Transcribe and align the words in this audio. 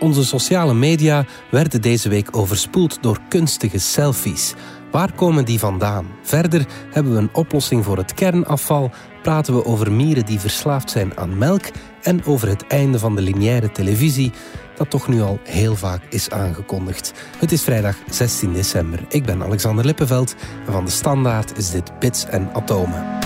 Onze 0.00 0.24
sociale 0.24 0.74
media 0.74 1.24
werden 1.50 1.82
deze 1.82 2.08
week 2.08 2.36
overspoeld 2.36 2.98
door 3.02 3.18
kunstige 3.28 3.78
selfies. 3.78 4.54
Waar 4.90 5.12
komen 5.12 5.44
die 5.44 5.58
vandaan? 5.58 6.06
Verder 6.22 6.66
hebben 6.90 7.12
we 7.12 7.18
een 7.18 7.34
oplossing 7.34 7.84
voor 7.84 7.96
het 7.96 8.14
kernafval, 8.14 8.90
praten 9.22 9.54
we 9.54 9.64
over 9.64 9.92
mieren 9.92 10.26
die 10.26 10.40
verslaafd 10.40 10.90
zijn 10.90 11.18
aan 11.18 11.38
melk 11.38 11.62
en 12.02 12.24
over 12.24 12.48
het 12.48 12.66
einde 12.66 12.98
van 12.98 13.14
de 13.14 13.22
lineaire 13.22 13.72
televisie, 13.72 14.32
dat 14.76 14.90
toch 14.90 15.08
nu 15.08 15.20
al 15.20 15.38
heel 15.44 15.76
vaak 15.76 16.02
is 16.10 16.30
aangekondigd. 16.30 17.12
Het 17.38 17.52
is 17.52 17.62
vrijdag 17.62 17.96
16 18.10 18.52
december. 18.52 19.04
Ik 19.08 19.24
ben 19.24 19.42
Alexander 19.42 19.84
Lippenveld 19.84 20.34
en 20.66 20.72
van 20.72 20.84
de 20.84 20.90
Standaard 20.90 21.58
is 21.58 21.70
dit 21.70 21.98
Bits 21.98 22.26
en 22.26 22.50
Atomen. 22.52 23.17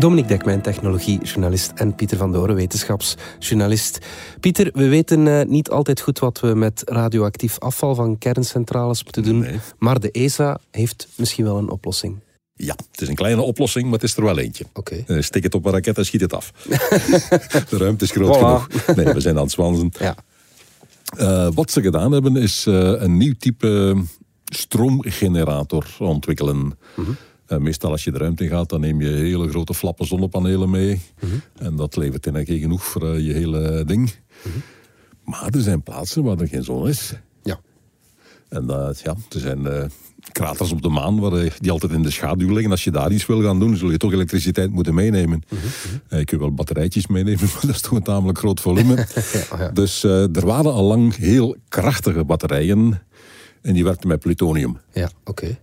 Dominique 0.00 0.28
Dekmijn, 0.28 0.62
technologiejournalist 0.62 1.72
en 1.74 1.94
Pieter 1.94 2.16
van 2.16 2.32
Doren, 2.32 2.54
wetenschapsjournalist. 2.54 3.98
Pieter, 4.40 4.70
we 4.72 4.88
weten 4.88 5.26
uh, 5.26 5.42
niet 5.42 5.70
altijd 5.70 6.00
goed 6.00 6.18
wat 6.18 6.40
we 6.40 6.54
met 6.54 6.82
radioactief 6.84 7.58
afval 7.58 7.94
van 7.94 8.18
kerncentrales 8.18 9.04
moeten 9.04 9.22
doen. 9.22 9.38
Nee. 9.38 9.58
Maar 9.78 10.00
de 10.00 10.10
ESA 10.10 10.58
heeft 10.70 11.08
misschien 11.14 11.44
wel 11.44 11.58
een 11.58 11.70
oplossing. 11.70 12.18
Ja, 12.54 12.74
het 12.90 13.00
is 13.00 13.08
een 13.08 13.14
kleine 13.14 13.42
oplossing, 13.42 13.84
maar 13.84 13.92
het 13.92 14.02
is 14.02 14.16
er 14.16 14.22
wel 14.22 14.38
eentje. 14.38 14.64
Oké. 14.72 15.04
Eh, 15.06 15.20
Stik 15.20 15.42
het 15.42 15.54
op 15.54 15.64
een 15.64 15.72
raket 15.72 15.98
en 15.98 16.04
schiet 16.04 16.20
het 16.20 16.32
af. 16.32 16.50
de 17.70 17.76
ruimte 17.76 18.04
is 18.04 18.10
groot 18.10 18.36
Voilà. 18.36 18.40
genoeg. 18.40 18.96
Nee, 18.96 19.14
we 19.14 19.20
zijn 19.20 19.36
aan 19.36 19.42
het 19.42 19.52
zwansen. 19.52 19.92
Ja. 19.98 20.14
Eh, 21.16 21.48
wat 21.54 21.70
ze 21.70 21.80
gedaan 21.80 22.12
hebben, 22.12 22.36
is 22.36 22.66
eh, 22.66 22.74
een 22.74 23.16
nieuw 23.16 23.34
type 23.38 23.96
stroomgenerator 24.44 25.86
ontwikkelen. 25.98 26.78
Eh, 27.50 27.58
meestal 27.58 27.90
als 27.90 28.04
je 28.04 28.10
de 28.10 28.18
ruimte 28.18 28.44
in 28.44 28.50
gaat, 28.50 28.68
dan 28.68 28.80
neem 28.80 29.00
je 29.00 29.08
hele 29.08 29.48
grote 29.48 29.74
flappen 29.74 30.06
zonnepanelen 30.06 30.70
mee. 30.70 31.00
En 31.56 31.76
dat 31.76 31.96
levert 31.96 32.26
energie 32.26 32.60
genoeg 32.60 32.84
voor 32.84 33.14
eh, 33.14 33.26
je 33.26 33.32
hele 33.32 33.84
ding. 33.86 34.14
Maar 35.24 35.48
er 35.50 35.60
zijn 35.60 35.82
plaatsen 35.82 36.22
waar 36.22 36.38
er 36.38 36.48
geen 36.48 36.64
zon 36.64 36.88
is. 36.88 37.12
Ja. 37.42 37.60
En 38.48 38.66
dat, 38.66 39.00
ja, 39.00 39.14
er 39.30 39.40
zijn 39.40 39.66
eh, 39.66 39.84
kraters 40.32 40.72
op 40.72 40.82
de 40.82 40.88
maan 40.88 41.20
waar, 41.20 41.56
die 41.58 41.70
altijd 41.70 41.92
in 41.92 42.02
de 42.02 42.10
schaduw 42.10 42.52
liggen. 42.52 42.70
Als 42.70 42.84
je 42.84 42.90
daar 42.90 43.12
iets 43.12 43.26
wil 43.26 43.42
gaan 43.42 43.58
doen, 43.58 43.76
zul 43.76 43.90
je 43.90 43.96
toch 43.96 44.12
elektriciteit 44.12 44.70
moeten 44.70 44.94
meenemen. 44.94 45.42
Eh, 46.08 46.18
je 46.18 46.24
kunt 46.24 46.40
wel 46.40 46.54
batterijtjes 46.54 47.06
meenemen, 47.06 47.48
maar 47.52 47.66
dat 47.66 47.74
is 47.74 47.80
toch 47.80 47.92
een 47.92 48.02
tamelijk 48.02 48.38
groot 48.38 48.60
volume. 48.60 48.94
Ja, 49.50 49.58
ja. 49.58 49.68
Dus 49.68 50.02
er 50.02 50.46
waren 50.46 50.72
al 50.72 50.84
lang 50.84 51.16
heel 51.16 51.56
krachtige 51.68 52.24
batterijen. 52.24 53.02
En 53.62 53.74
die 53.74 53.84
werkten 53.84 54.08
met 54.08 54.20
plutonium. 54.20 54.78
Ja, 54.92 55.10
oké. 55.24 55.58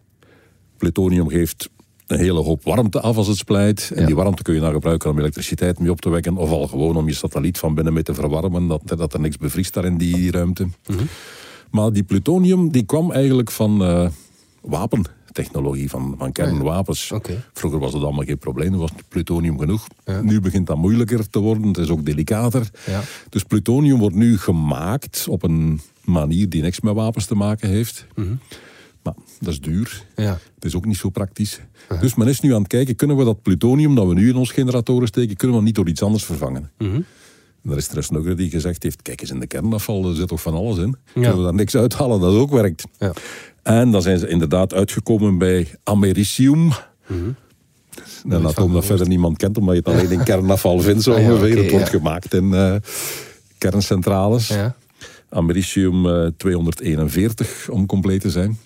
Plutonium 0.78 1.30
geeft 1.30 1.70
een 2.08 2.20
hele 2.20 2.40
hoop 2.42 2.64
warmte 2.64 3.02
af 3.02 3.18
als 3.18 3.28
het 3.28 3.38
splijt. 3.38 3.92
En 3.94 4.00
Ja. 4.02 4.06
die 4.06 4.16
warmte 4.16 4.44
kun 4.44 4.54
je 4.54 4.60
dan 4.60 4.72
gebruiken 4.72 5.10
om 5.10 5.20
elektriciteit 5.20 5.80
mee 5.80 5.92
op 5.92 6.02
te 6.02 6.10
wekken. 6.10 6.38
Of 6.38 6.50
al 6.50 6.68
gewoon 6.68 6.96
om 6.96 7.08
je 7.08 7.14
satelliet 7.14 7.58
van 7.58 7.74
binnen 7.76 7.94
mee 7.94 8.04
te 8.04 8.14
verwarmen. 8.14 8.68
Dat, 8.68 8.82
dat 8.86 9.14
er 9.14 9.20
niks 9.20 9.38
bevriest 9.38 9.74
daar 9.74 9.86
in 9.86 9.98
die 9.98 10.32
ruimte. 10.32 10.68
Maar 11.72 11.92
die 11.92 12.04
plutonium 12.04 12.72
die 12.72 12.84
kwam 12.84 13.12
eigenlijk 13.12 13.52
van 13.52 13.84
eh, 13.86 14.08
wapentechnologie, 14.62 15.90
van, 15.90 16.16
van 16.18 16.32
kernwapens. 16.32 17.12
Oké. 17.12 17.44
Vroeger 17.54 17.80
was 17.80 17.94
het 17.94 18.04
allemaal 18.04 18.26
geen 18.26 18.38
probleem, 18.38 18.74
er 18.74 18.80
was 18.80 18.92
plutonium 19.08 19.60
genoeg. 19.60 19.88
Nu 20.22 20.40
begint 20.42 20.68
dat 20.68 20.78
moeilijker 20.78 21.30
te 21.30 21.40
worden, 21.40 21.68
het 21.68 21.78
is 21.78 21.90
ook 21.90 22.06
delicater. 22.06 22.70
Ja. 22.86 23.02
Dus 23.30 23.44
plutonium 23.44 24.00
wordt 24.00 24.16
nu 24.16 24.38
gemaakt 24.38 25.26
op 25.30 25.44
een 25.44 25.82
manier 26.04 26.50
die 26.50 26.62
niks 26.62 26.80
met 26.82 26.94
wapens 26.96 27.26
te 27.26 27.36
maken 27.36 27.70
heeft. 27.70 28.06
Maar 29.16 29.26
dat 29.40 29.54
is 29.54 29.60
duur. 29.60 30.04
Ja. 30.16 30.38
Het 30.56 30.66
is 30.66 30.76
ook 30.76 30.86
niet 30.86 30.98
zo 30.98 31.10
praktisch. 31.10 31.60
Dus 32.02 32.16
men 32.16 32.28
is 32.28 32.40
nu 32.40 32.54
aan 32.54 32.60
het 32.60 32.68
kijken, 32.68 32.96
kunnen 32.96 33.18
we 33.18 33.24
dat 33.24 33.42
plutonium 33.42 33.96
dat 33.96 34.08
we 34.08 34.14
nu 34.14 34.30
in 34.30 34.36
ons 34.36 34.52
generatoren 34.52 35.08
steken, 35.08 35.36
kunnen 35.36 35.58
we 35.58 35.64
dat 35.64 35.66
niet 35.66 35.76
door 35.76 35.88
iets 35.88 36.02
anders 36.04 36.24
vervangen? 36.26 36.72
En 36.78 37.06
er 37.64 37.78
is 37.78 37.90
er 37.90 38.08
een 38.10 38.36
die 38.36 38.50
gezegd 38.50 38.84
heeft, 38.84 39.02
kijk 39.02 39.22
eens 39.22 39.32
in 39.32 39.40
de 39.40 39.48
kernafval, 39.48 40.10
er 40.10 40.16
zit 40.16 40.28
toch 40.28 40.42
van 40.42 40.54
alles 40.54 40.78
in. 40.78 40.96
Kunnen 41.14 41.38
we 41.38 41.44
daar 41.44 41.54
niks 41.54 41.76
uithalen 41.76 42.20
dat 42.20 42.34
ook 42.34 42.52
werkt? 42.52 42.84
Ja. 43.00 43.14
En 43.64 43.92
dan 43.92 44.02
zijn 44.02 44.20
ze 44.20 44.28
inderdaad 44.28 44.74
uitgekomen 44.74 45.38
bij 45.38 45.68
americium. 45.84 46.72
Een 48.28 48.48
atoom 48.48 48.74
dat 48.74 48.86
verder 48.86 49.08
niemand 49.08 49.38
kent, 49.38 49.58
omdat 49.58 49.76
je 49.76 49.82
het 49.86 50.00
alleen 50.00 50.20
in 50.20 50.24
kernafval 50.34 50.80
vindt. 50.80 51.04
Zo 51.04 51.14
Ah 51.14 51.22
ja, 51.22 51.32
ongeveer. 51.32 51.52
oké, 51.52 51.62
het 51.62 51.72
wordt 51.72 51.90
gemaakt 51.90 52.34
in 52.34 52.54
eh, 52.54 52.76
kerncentrales. 53.58 54.48
Ja. 54.48 54.76
Americium 55.30 56.06
eh, 56.06 56.28
241 56.38 57.70
om 57.70 57.86
compleet 57.86 58.22
te 58.22 58.30
zijn. 58.30 58.58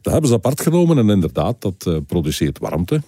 Dat 0.00 0.12
hebben 0.12 0.30
ze 0.30 0.36
apart 0.36 0.60
genomen 0.60 0.98
en 0.98 1.10
inderdaad, 1.10 1.60
dat 1.60 1.86
eh, 1.86 1.96
produceert 2.06 2.58
warmte. 2.58 3.02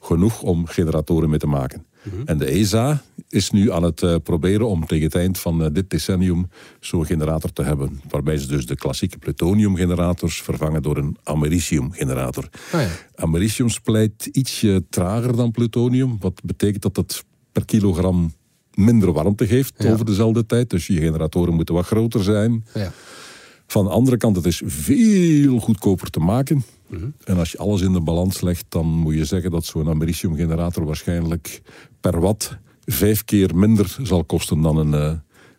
Genoeg 0.00 0.42
om 0.42 0.66
generatoren 0.66 1.30
mee 1.30 1.38
te 1.38 1.46
maken. 1.46 1.86
En 2.24 2.38
de 2.38 2.44
ESA 2.44 3.02
is 3.28 3.50
nu 3.50 3.72
aan 3.72 3.82
het 3.82 4.02
eh, 4.02 4.14
proberen 4.22 4.68
om 4.68 4.86
tegen 4.86 5.04
het 5.04 5.14
eind 5.14 5.38
van 5.38 5.64
eh, 5.64 5.68
dit 5.72 5.90
decennium 5.90 6.48
zo'n 6.80 7.06
generator 7.06 7.52
te 7.52 7.62
hebben. 7.62 8.00
Waarbij 8.08 8.36
ze 8.36 8.46
dus 8.46 8.66
de 8.66 8.74
klassieke 8.74 9.18
plutoniumgenerators 9.18 10.42
vervangen 10.42 10.82
door 10.82 10.96
een 10.96 11.16
americiumgenerator. 11.22 12.48
Ah, 12.72 12.80
ja. 12.80 12.88
Americium 13.14 13.68
splijt 13.68 14.26
ietsje 14.26 14.84
trager 14.90 15.36
dan 15.36 15.50
plutonium. 15.50 16.16
Wat 16.20 16.40
betekent 16.44 16.82
dat 16.82 16.96
het 16.96 17.24
per 17.52 17.64
kilogram 17.64 18.32
minder 18.84 19.12
warmte 19.12 19.46
geeft 19.46 19.74
Ja. 19.76 19.92
over 19.92 20.04
dezelfde 20.04 20.46
tijd. 20.46 20.70
Dus 20.70 20.86
je 20.86 21.00
generatoren 21.00 21.54
moeten 21.54 21.74
wat 21.74 21.86
groter 21.86 22.22
zijn. 22.22 22.64
Ja. 22.74 22.92
Van 23.66 23.84
de 23.84 23.90
andere 23.90 24.16
kant, 24.16 24.36
het 24.36 24.46
is 24.46 24.62
veel 24.64 25.58
goedkoper 25.58 26.10
te 26.10 26.20
maken. 26.20 26.64
Mhm. 26.86 27.04
En 27.24 27.38
als 27.38 27.50
je 27.52 27.58
alles 27.58 27.80
in 27.80 27.92
de 27.92 28.00
balans 28.00 28.40
legt, 28.40 28.64
dan 28.68 28.86
moet 28.86 29.14
je 29.14 29.24
zeggen 29.24 29.50
dat 29.50 29.64
zo'n 29.64 29.88
americiumgenerator 29.88 30.84
waarschijnlijk 30.84 31.60
per 32.00 32.20
watt 32.20 32.56
vijf 32.84 33.24
keer 33.24 33.56
minder 33.56 33.96
zal 34.02 34.24
kosten 34.24 34.60
dan 34.60 34.76
een 34.76 34.94
eh, 34.94 35.12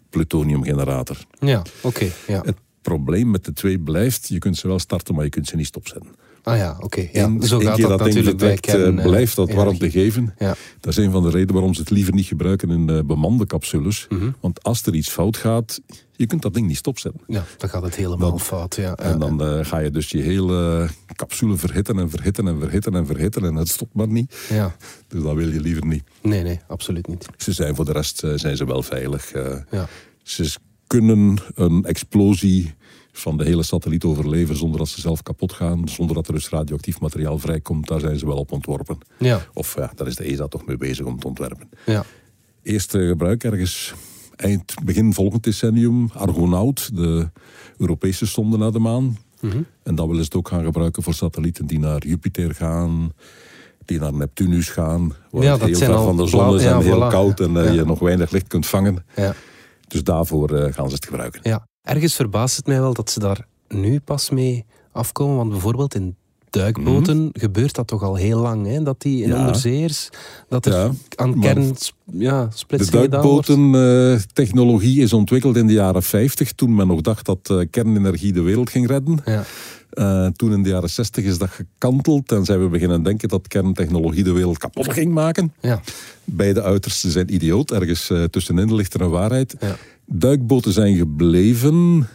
plutoniumgenerator. 0.10 1.18
Ja, 1.40 1.62
oké. 1.82 2.08
Ja. 2.28 2.42
Het 2.46 2.58
probleem 2.82 3.32
met 3.32 3.46
de 3.46 3.54
twee 3.54 3.80
blijft, 3.80 4.28
je 4.28 4.38
kunt 4.40 4.58
ze 4.58 4.68
wel 4.68 4.80
starten, 4.80 5.16
maar 5.16 5.24
je 5.24 5.30
kunt 5.30 5.48
ze 5.48 5.56
niet 5.56 5.66
stopzetten. 5.66 6.12
Ah 6.44 6.58
ja, 6.58 6.78
oké. 6.80 7.00
Ja. 7.12 7.24
En 7.24 7.44
Zo 7.44 7.60
gaat 7.60 7.78
dat, 7.82 7.90
dat 8.00 8.12
ding 8.12 8.26
natuurlijk 8.26 8.62
kern, 8.62 9.00
eh, 9.00 9.06
blijft 9.06 9.36
dat 9.36 9.48
energie. 9.50 9.66
warmte 9.66 9.92
geven. 9.92 10.34
Ja. 10.40 10.56
Dat 10.80 10.98
is 10.98 10.98
een 11.06 11.12
van 11.12 11.24
de 11.24 11.30
redenen 11.30 11.54
waarom 11.54 11.74
ze 11.74 11.82
het 11.82 11.90
liever 11.90 12.14
niet 12.14 12.26
gebruiken 12.26 12.70
in 12.70 12.90
eh, 12.90 13.00
bemande 13.04 13.46
capsules. 13.46 14.06
Mhm. 14.10 14.30
Want 14.40 14.64
als 14.64 14.86
er 14.86 14.94
iets 14.94 15.10
fout 15.10 15.38
gaat, 15.38 15.82
je 16.16 16.28
kunt 16.28 16.42
dat 16.42 16.54
ding 16.54 16.68
niet 16.68 16.78
stopzetten. 16.78 17.22
Ja, 17.28 17.44
dan 17.58 17.70
gaat 17.70 17.84
het 17.84 17.96
helemaal 17.96 18.38
fout. 18.38 18.76
Ja. 18.76 18.96
En 18.96 19.20
dan 19.20 19.42
eh, 19.44 19.66
ga 19.66 19.78
je 19.78 19.90
dus 19.92 20.10
je 20.10 20.22
hele 20.22 20.90
capsule 21.16 21.58
verhitten 21.58 22.00
en 22.00 22.10
verhitten 22.10 22.48
en 22.48 22.60
verhitten 22.60 22.96
en 22.96 23.06
verhitten 23.06 23.44
en 23.46 23.56
het 23.56 23.68
stopt 23.68 23.94
maar 23.94 24.08
niet. 24.08 24.36
ja. 24.50 24.76
Dus 25.08 25.24
dat 25.24 25.36
wil 25.36 25.50
je 25.50 25.60
liever 25.62 25.86
niet. 25.86 26.04
Nee, 26.22 26.44
nee, 26.44 26.60
absoluut 26.68 27.08
niet. 27.08 27.26
Ze 27.38 27.52
zijn 27.54 27.76
voor 27.76 27.86
de 27.86 27.92
rest 27.92 28.24
zijn 28.36 28.58
ze 28.58 28.66
wel 28.66 28.84
veilig. 28.84 29.32
Ja. 29.72 29.88
Ze 30.24 30.56
kunnen 30.88 31.38
een 31.56 31.86
explosie 31.86 32.74
van 33.12 33.38
de 33.38 33.44
hele 33.44 33.64
satelliet 33.64 34.04
overleven 34.04 34.56
zonder 34.58 34.78
dat 34.80 34.88
ze 34.88 35.02
zelf 35.02 35.24
kapot 35.24 35.54
gaan, 35.54 35.88
zonder 35.90 36.16
dat 36.16 36.28
er 36.28 36.34
dus 36.34 36.50
radioactief 36.50 37.00
materiaal 37.00 37.38
vrijkomt. 37.40 37.88
Daar 37.88 38.00
zijn 38.00 38.20
ze 38.20 38.26
wel 38.26 38.38
op 38.38 38.52
ontworpen. 38.52 38.98
Ja, 39.20 39.42
Of 39.54 39.76
ja, 39.76 39.92
daar 39.96 40.08
is 40.08 40.16
de 40.16 40.24
ESA 40.24 40.48
toch 40.48 40.66
mee 40.66 40.78
bezig 40.78 41.06
om 41.06 41.20
te 41.20 41.28
ontwerpen. 41.28 41.70
ja. 41.86 42.04
Eerste 42.64 43.08
gebruik 43.08 43.44
ergens 43.44 43.94
eind, 44.36 44.74
begin 44.84 45.14
volgend 45.14 45.44
decennium. 45.44 46.10
Argonaut, 46.14 46.96
de 46.96 47.30
Europese 47.78 48.26
sonde 48.28 48.58
naar 48.58 48.72
de 48.72 48.80
maan. 48.80 49.18
En 49.84 49.96
dan 49.96 50.08
willen 50.08 50.16
ze 50.24 50.30
het 50.30 50.36
ook 50.36 50.48
gaan 50.48 50.64
gebruiken 50.64 51.04
voor 51.04 51.14
satellieten 51.14 51.66
die 51.66 51.80
naar 51.80 52.06
Jupiter 52.08 52.56
gaan, 52.56 53.12
die 53.86 54.00
naar 54.00 54.14
Neptunus 54.14 54.70
gaan. 54.70 55.14
Waar 55.32 55.44
Ja, 55.44 55.52
het 55.52 55.60
dat 55.60 55.70
heel 55.70 55.78
zijn 55.78 55.92
ver 55.92 56.02
van 56.04 56.18
de 56.18 56.28
zon 56.28 56.56
is 56.56 56.64
ja, 56.64 56.76
en 56.76 56.82
heel 56.82 56.96
voilà. 57.06 57.12
koud 57.12 57.40
en 57.40 57.58
eh, 57.58 57.66
Ja. 57.66 57.72
je 57.72 57.86
nog 57.86 58.00
weinig 58.00 58.32
licht 58.32 58.48
kunt 58.48 58.66
vangen. 58.68 59.06
ja. 59.16 59.34
Dus 59.88 60.04
daarvoor 60.04 60.50
eh, 60.56 60.74
gaan 60.74 60.90
ze 60.90 60.96
het 60.96 61.06
gebruiken. 61.06 61.40
Ja, 61.44 61.68
ergens 61.84 62.16
verbaast 62.16 62.56
het 62.56 62.68
mij 62.68 62.80
wel 62.80 62.94
dat 62.94 63.10
ze 63.12 63.20
daar 63.20 63.46
nu 63.68 64.00
pas 64.00 64.30
mee 64.30 64.66
afkomen. 64.92 65.36
Want 65.36 65.50
bijvoorbeeld 65.50 65.96
in 65.96 66.16
duikboten 66.50 67.30
gebeurt 67.34 67.76
dat 67.76 67.88
toch 67.88 68.04
al 68.04 68.16
heel 68.16 68.40
lang. 68.40 68.66
Hè? 68.68 68.84
Dat 68.84 69.02
die 69.02 69.22
in 69.24 69.30
Mhm. 69.30 69.38
Ja. 69.38 69.44
onderzeers, 69.46 70.10
dat 70.50 70.66
er 70.66 70.74
Ja, 70.74 70.92
aan 71.16 71.40
kern 71.40 71.76
ja, 72.12 72.48
De 72.68 72.90
duikbotentechnologie 72.90 75.02
is 75.02 75.14
ontwikkeld 75.14 75.58
in 75.58 75.68
de 75.68 75.74
jaren 75.74 76.04
50, 76.04 76.52
toen 76.52 76.76
men 76.76 76.88
nog 76.88 77.02
dacht 77.02 77.26
dat 77.26 77.50
eh, 77.50 77.60
kernenergie 77.70 78.34
de 78.34 78.42
wereld 78.42 78.70
ging 78.70 78.88
redden. 78.88 79.20
Ja. 79.26 79.44
Eh, 79.92 80.26
toen 80.26 80.52
in 80.52 80.64
de 80.64 80.70
jaren 80.70 80.90
60 80.90 81.24
is 81.24 81.38
dat 81.38 81.50
gekanteld 81.50 82.32
en 82.32 82.46
zijn 82.46 82.62
we 82.62 82.68
beginnen 82.68 83.04
denken 83.04 83.30
dat 83.30 83.48
kerntechnologie 83.48 84.24
de 84.24 84.32
wereld 84.32 84.58
kapot 84.58 84.94
ging 84.94 85.14
maken. 85.14 85.54
Ja. 85.62 85.82
Beide 86.24 86.62
uitersten 86.62 87.12
zijn 87.12 87.34
idioot, 87.34 87.72
ergens 87.72 88.10
eh, 88.10 88.24
tussenin 88.24 88.76
ligt 88.76 88.94
er 88.94 89.02
een 89.02 89.10
waarheid. 89.10 89.56
Ja. 89.60 89.76
Duikboten 90.14 90.74
zijn 90.74 90.98
gebleven 90.98 92.08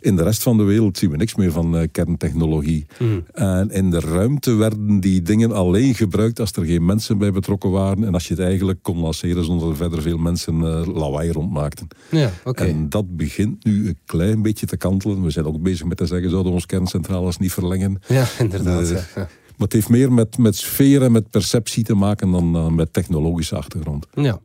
In 0.00 0.16
de 0.16 0.22
rest 0.22 0.42
van 0.42 0.56
de 0.56 0.62
wereld 0.62 0.98
zien 0.98 1.10
we 1.10 1.16
niks 1.16 1.34
meer 1.34 1.52
van 1.52 1.76
uh, 1.76 1.82
kerntechnologie. 1.92 2.86
Mm. 2.98 3.24
En 3.32 3.70
in 3.70 3.90
de 3.90 4.00
ruimte 4.00 4.54
werden 4.54 5.00
die 5.00 5.22
dingen 5.22 5.52
alleen 5.52 5.94
gebruikt 5.94 6.40
als 6.40 6.52
er 6.52 6.64
geen 6.64 6.84
mensen 6.84 7.18
bij 7.18 7.32
betrokken 7.32 7.70
waren. 7.70 8.04
En 8.04 8.14
als 8.14 8.28
je 8.28 8.34
het 8.34 8.42
eigenlijk 8.42 8.82
kon 8.82 8.98
lanceren 8.98 9.44
zonder 9.44 9.68
dat 9.68 9.76
verder 9.76 10.02
veel 10.02 10.18
mensen 10.18 10.54
uh, 10.54 10.86
lawaai 10.86 11.32
rondmaakten. 11.32 11.88
Ja, 12.10 12.30
okay. 12.44 12.68
En 12.68 12.88
dat 12.88 13.16
begint 13.16 13.64
nu 13.64 13.88
een 13.88 13.98
klein 14.04 14.42
beetje 14.42 14.66
te 14.66 14.76
kantelen. 14.76 15.22
We 15.22 15.30
zijn 15.30 15.46
ook 15.46 15.62
bezig 15.62 15.86
met 15.86 15.96
te 15.96 16.06
zeggen, 16.06 16.30
zouden 16.30 16.48
we 16.48 16.54
onze 16.54 16.66
kerncentrales 16.66 17.38
niet 17.38 17.52
verlengen? 17.52 17.98
Ja, 18.08 18.26
inderdaad. 18.38 18.88
ja. 18.88 19.04
Maar 19.56 19.70
het 19.70 19.72
heeft 19.72 19.88
meer 19.88 20.12
met, 20.12 20.38
met 20.38 20.56
sfeer 20.56 21.02
en 21.02 21.12
met 21.12 21.30
perceptie 21.30 21.84
te 21.84 21.94
maken 21.94 22.30
dan 22.30 22.74
met 22.74 22.92
technologische 22.92 23.56
achtergrond. 23.56 24.06
Ja. 24.14 24.40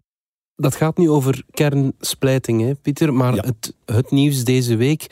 Dat 0.60 0.76
gaat 0.76 0.98
nu 0.98 1.10
over 1.10 1.44
kernsplijting, 1.52 2.62
hè, 2.62 2.76
Pieter. 2.76 3.14
Maar 3.14 3.36
ja. 3.36 3.44
het, 3.46 3.74
het 3.86 4.12
nieuws 4.12 4.44
deze 4.44 4.76
week 4.76 5.08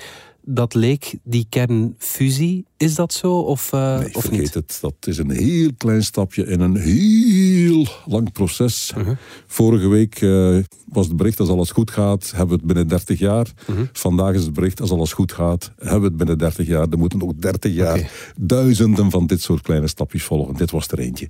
dat 0.45 0.73
leek 0.73 1.17
die 1.23 1.45
kernfusie. 1.49 2.65
Is 2.77 2.95
dat 2.95 3.13
zo 3.13 3.39
of, 3.39 3.71
uh, 3.73 3.99
nee, 3.99 4.15
of 4.15 4.21
vergeet 4.21 4.39
niet? 4.39 4.53
het. 4.53 4.77
Dat 4.81 4.95
is 4.99 5.17
een 5.17 5.29
heel 5.29 5.69
klein 5.77 6.03
stapje 6.03 6.45
in 6.45 6.59
een 6.59 6.75
heel 6.75 7.87
lang 8.05 8.31
proces. 8.31 8.93
Uh 8.97 9.03
-huh. 9.03 9.17
Vorige 9.47 9.87
week 9.87 10.21
uh, 10.21 10.63
was 10.87 11.07
het 11.07 11.15
bericht 11.15 11.39
als 11.39 11.49
alles 11.49 11.71
goed 11.71 11.91
gaat, 11.91 12.31
hebben 12.31 12.47
we 12.47 12.55
het 12.55 12.65
binnen 12.65 12.87
30 12.87 13.19
jaar. 13.19 13.47
Uh 13.69 13.75
-huh. 13.75 13.87
Vandaag 13.93 14.33
is 14.33 14.43
het 14.43 14.53
bericht 14.53 14.81
als 14.81 14.91
alles 14.91 15.13
goed 15.13 15.31
gaat, 15.31 15.71
hebben 15.77 15.99
we 15.99 16.07
het 16.07 16.17
binnen 16.17 16.37
30 16.37 16.67
jaar. 16.67 16.87
Er 16.89 16.97
moeten 16.97 17.21
ook 17.21 17.41
30 17.41 17.73
jaar 17.73 17.97
okay. 17.97 18.09
duizenden 18.37 19.11
van 19.11 19.27
dit 19.27 19.41
soort 19.41 19.61
kleine 19.61 19.87
stapjes 19.87 20.23
volgen. 20.23 20.55
Dit 20.55 20.71
was 20.71 20.87
er 20.87 20.99
eentje. 20.99 21.27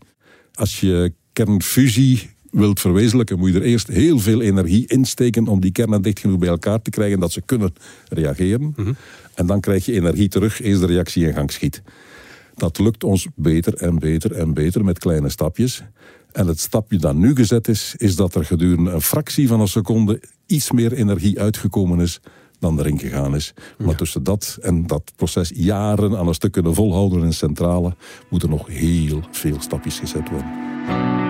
Als 0.53 0.79
je 0.79 1.13
kernfusie 1.33 2.29
wilt 2.55 2.79
verwezenlijken, 2.79 3.39
moet 3.39 3.53
je 3.53 3.59
er 3.59 3.65
eerst 3.65 3.87
heel 3.87 4.19
veel 4.19 4.41
energie 4.41 4.87
insteken 4.87 5.47
om 5.47 5.59
die 5.59 5.71
kernen 5.71 6.01
dicht 6.01 6.19
genoeg 6.19 6.39
bij 6.39 6.49
elkaar 6.49 6.81
te 6.81 6.89
krijgen 6.89 7.19
dat 7.19 7.31
ze 7.31 7.41
kunnen 7.41 7.73
reageren. 8.09 8.61
Mm 8.61 8.73
-hmm. 8.75 8.95
En 9.33 9.45
dan 9.45 9.59
krijg 9.59 9.85
je 9.85 9.93
energie 9.93 10.27
terug, 10.27 10.61
eens 10.61 10.79
de 10.79 10.85
reactie 10.85 11.25
in 11.25 11.33
gang 11.33 11.51
schiet. 11.51 11.81
Dat 12.55 12.79
lukt 12.79 13.03
ons 13.03 13.27
beter 13.35 13.73
en 13.73 13.99
beter 13.99 14.31
en 14.31 14.53
beter 14.53 14.85
met 14.85 14.99
kleine 14.99 15.29
stapjes. 15.29 15.83
En 16.31 16.47
het 16.47 16.59
stapje 16.59 16.97
dat 16.97 17.15
nu 17.15 17.35
gezet 17.35 17.67
is, 17.67 17.95
is 17.97 18.15
dat 18.15 18.35
er 18.35 18.45
gedurende 18.45 18.91
een 18.91 19.01
fractie 19.01 19.47
van 19.47 19.59
een 19.59 19.67
seconde 19.67 20.21
iets 20.45 20.71
meer 20.71 20.93
energie 20.93 21.39
uitgekomen 21.39 21.99
is 21.99 22.19
dan 22.59 22.79
erin 22.79 22.99
gegaan 22.99 23.35
is. 23.35 23.53
Maar 23.77 23.87
ja. 23.87 23.95
tussen 23.95 24.23
dat 24.23 24.57
en 24.61 24.87
dat 24.87 25.11
proces 25.15 25.51
jaren 25.55 26.17
aan 26.17 26.27
een 26.27 26.33
stuk 26.33 26.51
kunnen 26.51 26.73
volhouden 26.73 27.23
in 27.23 27.33
centrale, 27.33 27.95
moeten 28.29 28.49
nog 28.49 28.67
heel 28.67 29.21
veel 29.31 29.61
stapjes 29.61 29.99
gezet 29.99 30.29
worden. 30.29 31.25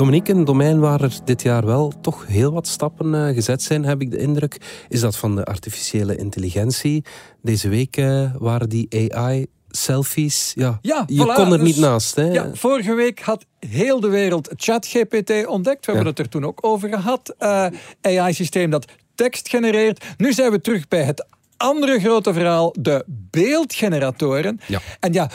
Dominique, 0.00 0.34
een 0.34 0.44
domein 0.44 0.80
waar 0.80 1.00
er 1.00 1.18
dit 1.24 1.42
jaar 1.42 1.66
wel 1.66 1.92
toch 2.00 2.26
heel 2.26 2.52
wat 2.52 2.66
stappen 2.66 3.14
uh, 3.14 3.28
gezet 3.34 3.62
zijn, 3.62 3.84
heb 3.84 4.00
ik 4.00 4.10
de 4.10 4.18
indruk, 4.18 4.84
is 4.88 5.00
dat 5.00 5.16
van 5.16 5.36
de 5.36 5.44
artificiële 5.44 6.16
intelligentie. 6.16 7.04
Deze 7.42 7.68
week 7.68 7.96
uh, 7.96 8.34
waren 8.38 8.68
die 8.68 9.14
AI 9.14 9.46
selfies. 9.68 10.52
Ja, 10.54 10.78
ja 10.82 11.04
je 11.06 11.22
voilà, 11.22 11.34
kon 11.34 11.52
er 11.52 11.58
dus, 11.58 11.66
niet 11.66 11.76
naast. 11.76 12.14
Hè? 12.14 12.24
Ja, 12.24 12.50
vorige 12.54 12.94
week 12.94 13.20
had 13.20 13.44
heel 13.58 14.00
de 14.00 14.08
wereld 14.08 14.48
ChatGPT 14.56 15.46
ontdekt. 15.46 15.86
We 15.86 15.92
ja. 15.92 15.98
hebben 15.98 16.06
het 16.06 16.18
er 16.18 16.28
toen 16.28 16.44
ook 16.44 16.58
over 16.60 16.88
gehad. 16.88 17.34
Uh, 17.38 17.66
AI-systeem 18.00 18.70
dat 18.70 18.84
tekst 19.14 19.48
genereert. 19.48 20.04
Nu 20.16 20.32
zijn 20.32 20.50
we 20.50 20.60
terug 20.60 20.88
bij 20.88 21.02
het 21.02 21.26
andere 21.56 22.00
grote 22.00 22.32
verhaal, 22.32 22.74
de 22.78 23.04
beeldgeneratoren. 23.06 24.60
Ja. 24.66 24.80
En 25.00 25.12
ja, 25.12 25.30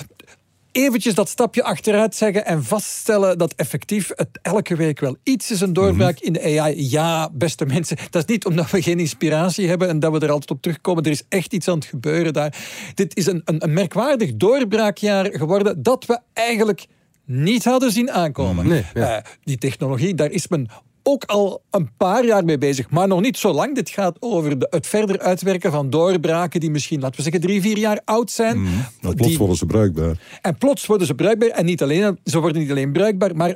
eventjes 0.75 1.13
dat 1.13 1.29
stapje 1.29 1.63
achteruit 1.63 2.15
zeggen 2.15 2.45
en 2.45 2.63
vaststellen 2.63 3.37
dat 3.37 3.53
effectief 3.55 4.11
het 4.15 4.39
elke 4.41 4.75
week 4.75 4.99
wel 4.99 5.15
iets 5.23 5.51
is 5.51 5.61
een 5.61 5.73
doorbraak 5.73 6.23
mm 6.23 6.33
-hmm. 6.33 6.43
in 6.43 6.53
de 6.53 6.61
AI. 6.61 6.89
Ja, 6.89 7.29
beste 7.33 7.65
mensen, 7.65 7.97
dat 8.09 8.23
is 8.23 8.33
niet 8.33 8.45
omdat 8.45 8.71
we 8.71 8.81
geen 8.81 8.99
inspiratie 8.99 9.67
hebben 9.67 9.89
en 9.89 9.99
dat 9.99 10.11
we 10.11 10.19
er 10.19 10.31
altijd 10.31 10.51
op 10.51 10.61
terugkomen. 10.61 11.03
Er 11.03 11.11
is 11.11 11.23
echt 11.29 11.53
iets 11.53 11.67
aan 11.67 11.75
het 11.75 11.85
gebeuren 11.85 12.33
daar. 12.33 12.57
Dit 12.93 13.17
is 13.17 13.25
een, 13.25 13.41
een, 13.45 13.63
een 13.63 13.73
merkwaardig 13.73 14.35
doorbraakjaar 14.35 15.25
geworden 15.31 15.83
dat 15.83 16.05
we 16.05 16.19
eigenlijk 16.33 16.85
niet 17.25 17.63
hadden 17.63 17.91
zien 17.91 18.11
aankomen. 18.11 18.67
Nee, 18.67 18.85
ja. 18.93 19.17
uh, 19.17 19.23
die 19.43 19.57
technologie, 19.57 20.15
daar 20.15 20.31
is 20.31 20.47
men 20.47 20.69
ook 21.07 21.23
al 21.23 21.61
een 21.71 21.89
paar 21.97 22.25
jaar 22.25 22.45
mee 22.45 22.57
bezig, 22.57 22.89
maar 22.89 23.07
nog 23.07 23.21
niet 23.21 23.37
zo 23.37 23.51
lang. 23.51 23.75
Dit 23.75 23.89
gaat 23.89 24.17
over 24.19 24.59
de, 24.59 24.67
het 24.69 24.87
verder 24.87 25.19
uitwerken 25.19 25.71
van 25.71 25.89
doorbraken 25.89 26.59
die 26.59 26.71
misschien, 26.71 26.99
laten 26.99 27.15
we 27.15 27.23
zeggen, 27.23 27.41
drie, 27.41 27.61
vier 27.61 27.77
jaar 27.77 28.01
oud 28.05 28.31
zijn. 28.31 28.57
Mm, 28.57 28.63
nou, 29.01 29.15
plots 29.15 29.27
die, 29.27 29.37
worden 29.37 29.57
ze 29.57 29.65
bruikbaar. 29.65 30.17
En 30.41 30.57
plots 30.57 30.85
worden 30.85 31.07
ze 31.07 31.15
bruikbaar. 31.15 31.49
En 31.49 31.65
niet 31.65 31.81
alleen, 31.81 32.19
ze 32.23 32.39
worden 32.39 32.61
niet 32.61 32.71
alleen 32.71 32.91
bruikbaar, 32.91 33.35
maar 33.35 33.55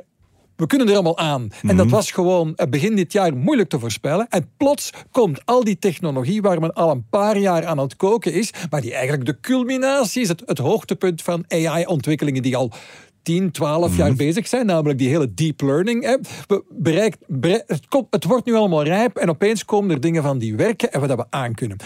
we 0.60 0.66
kunnen 0.66 0.88
er 0.88 0.94
allemaal 0.94 1.18
aan. 1.18 1.48
En 1.62 1.76
dat 1.76 1.90
was 1.90 2.10
gewoon 2.10 2.58
begin 2.70 2.96
dit 2.96 3.12
jaar 3.12 3.36
moeilijk 3.36 3.68
te 3.68 3.78
voorspellen. 3.78 4.26
En 4.28 4.50
plots 4.56 4.90
komt 5.10 5.40
al 5.44 5.64
die 5.64 5.78
technologie 5.78 6.42
waar 6.42 6.60
men 6.60 6.72
al 6.72 6.90
een 6.90 7.06
paar 7.10 7.38
jaar 7.38 7.66
aan 7.66 7.78
het 7.78 7.96
koken 7.96 8.32
is, 8.32 8.50
maar 8.70 8.80
die 8.80 8.92
eigenlijk 8.92 9.26
de 9.26 9.40
culminatie 9.40 10.22
is, 10.22 10.28
het, 10.28 10.42
het 10.46 10.58
hoogtepunt 10.58 11.22
van 11.22 11.44
AI-ontwikkelingen 11.48 12.42
die 12.42 12.56
al 12.56 12.72
10, 13.22 13.50
12 13.50 13.80
mm-hmm. 13.80 13.96
jaar 13.96 14.14
bezig 14.14 14.48
zijn, 14.48 14.66
namelijk 14.66 14.98
die 14.98 15.08
hele 15.08 15.34
deep 15.34 15.60
learning. 15.60 16.18
We 16.46 16.64
bereikt, 16.68 17.18
bereikt, 17.26 17.68
het, 17.68 17.88
komt, 17.88 18.06
het 18.10 18.24
wordt 18.24 18.46
nu 18.46 18.54
allemaal 18.54 18.84
rijp 18.84 19.16
en 19.16 19.28
opeens 19.28 19.64
komen 19.64 19.90
er 19.90 20.00
dingen 20.00 20.22
van 20.22 20.38
die 20.38 20.56
werken 20.56 20.92
en 20.92 21.00
we 21.00 21.06
dat 21.06 21.16
we 21.16 21.26
aankunnen. 21.30 21.78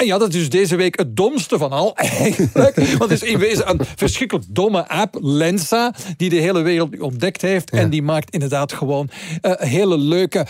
En 0.00 0.06
ja, 0.06 0.18
dat 0.18 0.28
is 0.28 0.34
dus 0.34 0.48
deze 0.48 0.76
week 0.76 0.98
het 0.98 1.16
domste 1.16 1.58
van 1.58 1.70
al, 1.70 1.96
eigenlijk. 1.96 2.76
Want 2.76 3.10
het 3.10 3.22
is 3.22 3.28
in 3.28 3.38
wezen 3.38 3.70
een 3.70 3.80
verschrikkelijk 3.96 4.46
domme 4.48 4.88
app, 4.88 5.18
Lensa, 5.20 5.94
die 6.16 6.30
de 6.30 6.36
hele 6.36 6.62
wereld 6.62 7.00
ontdekt 7.00 7.42
heeft. 7.42 7.70
Ja. 7.72 7.78
En 7.78 7.90
die 7.90 8.02
maakt 8.02 8.30
inderdaad 8.30 8.72
gewoon 8.72 9.10
uh, 9.42 9.52
hele 9.56 9.98
leuke 9.98 10.46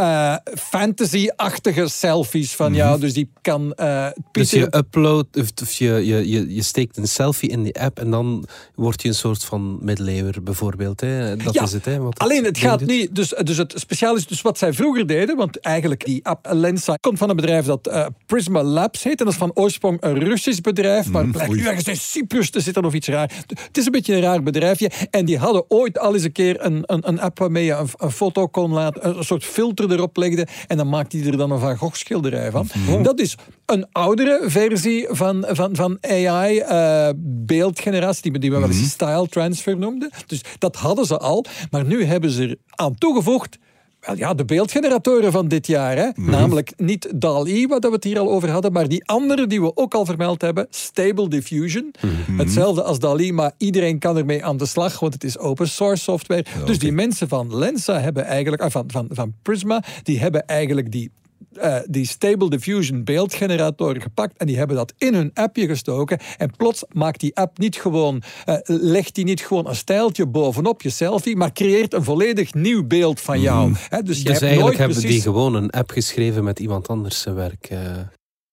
uh, 0.00 0.36
fantasy-achtige 0.58 1.88
selfies 1.88 2.54
van 2.54 2.74
jou. 2.74 2.86
Mm 2.86 2.92
-hmm. 2.92 3.00
Dus 3.00 3.12
die 3.12 3.30
kan... 3.40 3.72
Uh, 3.76 4.06
dus 4.30 4.50
je 4.50 4.76
upload, 4.76 5.26
of, 5.62 5.72
je, 5.72 6.06
je, 6.06 6.54
je 6.54 6.62
steekt 6.62 6.96
een 6.96 7.08
selfie 7.08 7.50
in 7.50 7.62
die 7.62 7.80
app 7.80 7.98
en 7.98 8.10
dan 8.10 8.44
word 8.74 9.02
je 9.02 9.08
een 9.08 9.14
soort 9.14 9.44
van 9.44 9.78
middeleeuwer 9.80 10.42
bijvoorbeeld. 10.42 11.00
Hè? 11.00 11.36
Dat 11.36 11.54
ja, 11.54 11.62
is 11.62 11.72
het. 11.72 11.84
Hè, 11.84 11.98
wat 11.98 12.18
alleen 12.18 12.44
het 12.44 12.58
gaat 12.58 12.80
niet... 12.80 13.14
Dus, 13.14 13.28
dus 13.28 13.56
het 13.56 13.72
speciaal 13.76 14.16
is 14.16 14.26
dus 14.26 14.42
wat 14.42 14.58
zij 14.58 14.72
vroeger 14.72 15.06
deden, 15.06 15.36
want 15.36 15.60
eigenlijk 15.60 16.04
die 16.04 16.26
app 16.26 16.46
Lensa 16.50 16.94
komt 17.00 17.18
van 17.18 17.30
een 17.30 17.36
bedrijf 17.36 17.64
dat 17.64 17.88
uh, 17.88 18.06
Prisma 18.26 18.62
Labs 18.62 19.02
heet. 19.02 19.18
En 19.18 19.24
dat 19.24 19.34
is 19.34 19.38
van 19.38 19.54
oorsprong 19.54 19.96
een 20.00 20.18
Russisch 20.18 20.60
bedrijf, 20.60 21.08
maar 21.08 21.24
mm, 21.24 21.32
blijkt 21.32 21.54
nu 21.54 21.66
ergens 21.66 21.88
in 21.88 21.96
Cyprus 21.96 22.50
te 22.50 22.60
zitten 22.60 22.84
of 22.84 22.94
iets 22.94 23.08
raar. 23.08 23.30
Het 23.46 23.76
is 23.76 23.86
een 23.86 23.92
beetje 23.92 24.14
een 24.14 24.20
raar 24.20 24.42
bedrijfje. 24.42 24.90
En 25.10 25.24
die 25.24 25.38
hadden 25.38 25.64
ooit 25.68 25.98
al 25.98 26.14
eens 26.14 26.24
een 26.24 26.32
keer 26.32 26.64
een, 26.64 26.82
een, 26.86 27.08
een 27.08 27.20
app 27.20 27.38
waarmee 27.38 27.64
je 27.64 27.72
een, 27.72 27.88
een 27.96 28.10
foto 28.10 28.46
kon 28.46 28.72
laten, 28.72 29.18
een 29.18 29.24
soort 29.24 29.39
filter 29.44 29.92
erop 29.92 30.16
legde 30.16 30.46
en 30.66 30.76
dan 30.76 30.88
maakt 30.88 31.12
hij 31.12 31.24
er 31.24 31.36
dan 31.36 31.50
een 31.50 31.58
Van 31.58 31.76
Gogh 31.76 31.96
schilderij 31.96 32.50
van. 32.50 32.68
Mm. 32.88 33.02
Dat 33.02 33.20
is 33.20 33.36
een 33.66 33.86
oudere 33.92 34.40
versie 34.46 35.06
van, 35.10 35.46
van, 35.48 35.76
van 35.76 35.98
AI, 36.00 36.60
uh, 36.60 37.08
beeldgeneratie, 37.16 38.30
die, 38.30 38.40
die 38.40 38.50
we 38.50 38.58
wel 38.58 38.68
eens 38.68 38.78
mm. 38.78 38.84
style 38.84 39.28
transfer 39.28 39.76
noemden. 39.76 40.10
Dus 40.26 40.40
dat 40.58 40.76
hadden 40.76 41.04
ze 41.04 41.18
al, 41.18 41.44
maar 41.70 41.84
nu 41.84 42.04
hebben 42.04 42.30
ze 42.30 42.42
er 42.42 42.56
aan 42.70 42.94
toegevoegd 42.94 43.58
wel 44.00 44.16
ja, 44.16 44.34
de 44.34 44.44
beeldgeneratoren 44.44 45.32
van 45.32 45.48
dit 45.48 45.66
jaar. 45.66 45.96
Hè? 45.96 46.08
Mm. 46.14 46.30
Namelijk 46.30 46.72
niet 46.76 47.08
DAL-E, 47.14 47.66
wat 47.66 47.84
we 47.84 47.90
het 47.90 48.04
hier 48.04 48.18
al 48.18 48.30
over 48.30 48.50
hadden, 48.50 48.72
maar 48.72 48.88
die 48.88 49.04
andere 49.04 49.46
die 49.46 49.60
we 49.60 49.76
ook 49.76 49.94
al 49.94 50.04
vermeld 50.04 50.40
hebben, 50.40 50.66
Stable 50.70 51.28
Diffusion. 51.28 51.92
Mm. 52.00 52.38
Hetzelfde 52.38 52.82
als 52.82 52.98
DAL-E, 52.98 53.32
maar 53.32 53.52
iedereen 53.56 53.98
kan 53.98 54.16
ermee 54.16 54.44
aan 54.44 54.56
de 54.56 54.66
slag, 54.66 55.00
want 55.00 55.12
het 55.12 55.24
is 55.24 55.38
open 55.38 55.68
source 55.68 56.02
software. 56.02 56.44
Ja, 56.44 56.52
dus 56.52 56.62
okay. 56.62 56.78
die 56.78 56.92
mensen 56.92 57.28
van 57.28 57.56
Lensa 57.56 58.00
hebben 58.00 58.24
eigenlijk, 58.24 58.70
van, 58.70 58.84
van, 58.86 59.08
van 59.10 59.34
Prisma, 59.42 59.82
die 60.02 60.20
hebben 60.20 60.46
eigenlijk 60.46 60.92
die 60.92 61.10
uh, 61.56 61.76
die 61.86 62.06
Stable 62.06 62.50
Diffusion 62.50 63.04
beeldgenerator 63.04 64.00
gepakt 64.00 64.36
en 64.36 64.46
die 64.46 64.56
hebben 64.56 64.76
dat 64.76 64.92
in 64.98 65.14
hun 65.14 65.30
appje 65.34 65.66
gestoken. 65.66 66.18
En 66.38 66.50
plots 66.56 66.84
maakt 66.92 67.20
die 67.20 67.36
app 67.36 67.58
niet 67.58 67.76
gewoon, 67.76 68.22
uh, 68.46 68.56
legt 68.64 69.14
die 69.14 69.24
niet 69.24 69.40
gewoon 69.40 69.68
een 69.68 69.74
stijltje 69.74 70.26
bovenop 70.26 70.82
je 70.82 70.90
selfie, 70.90 71.36
maar 71.36 71.52
creëert 71.52 71.94
een 71.94 72.04
volledig 72.04 72.54
nieuw 72.54 72.86
beeld 72.86 73.20
van 73.20 73.40
jou. 73.40 73.68
Mm. 73.68 73.76
He, 73.88 74.02
dus, 74.02 74.24
dus 74.24 74.40
eigenlijk 74.40 74.78
hebben 74.78 74.96
precies... 74.96 75.14
die 75.14 75.22
gewoon 75.22 75.54
een 75.54 75.70
app 75.70 75.90
geschreven 75.90 76.44
met 76.44 76.58
iemand 76.58 76.88
anders 76.88 77.20
zijn 77.20 77.34
werk. 77.34 77.70
Uh... 77.72 77.78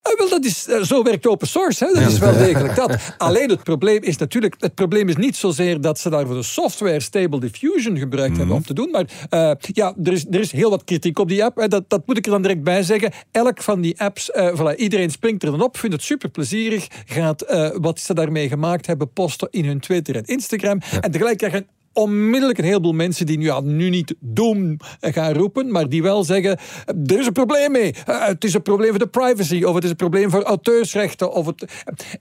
Uh, 0.08 0.18
wel, 0.18 0.30
dat 0.30 0.46
is, 0.46 0.68
uh, 0.68 0.82
zo 0.82 1.04
werkt 1.04 1.28
open 1.28 1.48
source. 1.48 1.86
Hè? 1.86 1.94
Dat 1.94 2.12
is 2.12 2.20
wel 2.20 2.38
degelijk 2.48 2.76
dat. 2.76 2.98
Alleen 3.18 3.50
het 3.50 3.64
probleem 3.64 4.04
is 4.04 4.18
natuurlijk... 4.18 4.56
Het 4.60 4.76
probleem 4.76 5.10
is 5.10 5.16
niet 5.16 5.36
zozeer 5.36 5.82
dat 5.82 6.00
ze 6.00 6.10
daarvoor 6.10 6.36
de 6.36 6.44
software 6.44 7.00
Stable 7.00 7.40
Diffusion 7.40 7.98
gebruikt 7.98 8.32
mm. 8.32 8.38
hebben 8.38 8.56
om 8.56 8.64
te 8.64 8.74
doen. 8.74 8.90
Maar 8.92 9.06
uh, 9.30 9.52
ja, 9.60 9.94
er 10.04 10.14
is, 10.14 10.26
er 10.32 10.40
is 10.40 10.52
heel 10.52 10.70
wat 10.70 10.84
kritiek 10.84 11.20
op 11.20 11.28
die 11.28 11.44
app. 11.44 11.70
Dat, 11.70 11.84
dat 11.88 12.02
moet 12.06 12.18
ik 12.18 12.26
er 12.26 12.32
dan 12.32 12.42
direct 12.42 12.64
bij 12.64 12.84
zeggen. 12.84 13.12
Elk 13.32 13.62
van 13.62 13.82
die 13.82 14.02
apps, 14.02 14.32
voilà, 14.34 14.76
iedereen 14.76 15.12
springt 15.12 15.44
er 15.44 15.52
dan 15.52 15.62
op, 15.62 15.78
vindt 15.78 15.96
het 15.96 16.06
super 16.06 16.30
plezierig, 16.30 16.88
gaat 17.06 17.46
wat 17.80 18.00
ze 18.00 18.14
daarmee 18.14 18.48
gemaakt 18.48 18.86
hebben 18.86 19.14
posten 19.14 19.48
in 19.52 19.66
hun 19.66 19.80
Twitter 19.80 20.16
en 20.16 20.26
Instagram. 20.26 20.80
Ja. 20.92 21.02
En 21.02 21.12
tegelijk 21.12 21.38
krijgen 21.38 21.68
onmiddellijk 21.98 22.60
een 22.60 22.66
heleboel 22.66 22.94
mensen 22.94 23.26
die 23.26 23.38
nu, 23.38 23.46
ja, 23.46 23.60
nu 23.60 23.90
niet 23.90 24.16
doom 24.20 24.78
gaan 25.00 25.34
roepen, 25.34 25.72
maar 25.72 25.90
die 25.90 26.02
wel 26.02 26.24
zeggen, 26.24 26.58
er 26.86 27.20
is 27.20 27.26
een 27.26 27.32
probleem 27.32 27.72
mee. 27.72 27.96
Uh, 28.10 28.26
het 28.26 28.44
is 28.44 28.54
een 28.54 28.62
probleem 28.62 28.90
voor 28.90 29.00
de 29.00 29.08
privacy, 29.08 29.64
of 29.64 29.76
het 29.76 29.84
is 29.84 29.90
een 29.90 29.96
probleem 29.96 30.30
voor 30.30 30.44
auteursrechten. 30.44 31.32
Of 31.32 31.46
het... 31.46 31.66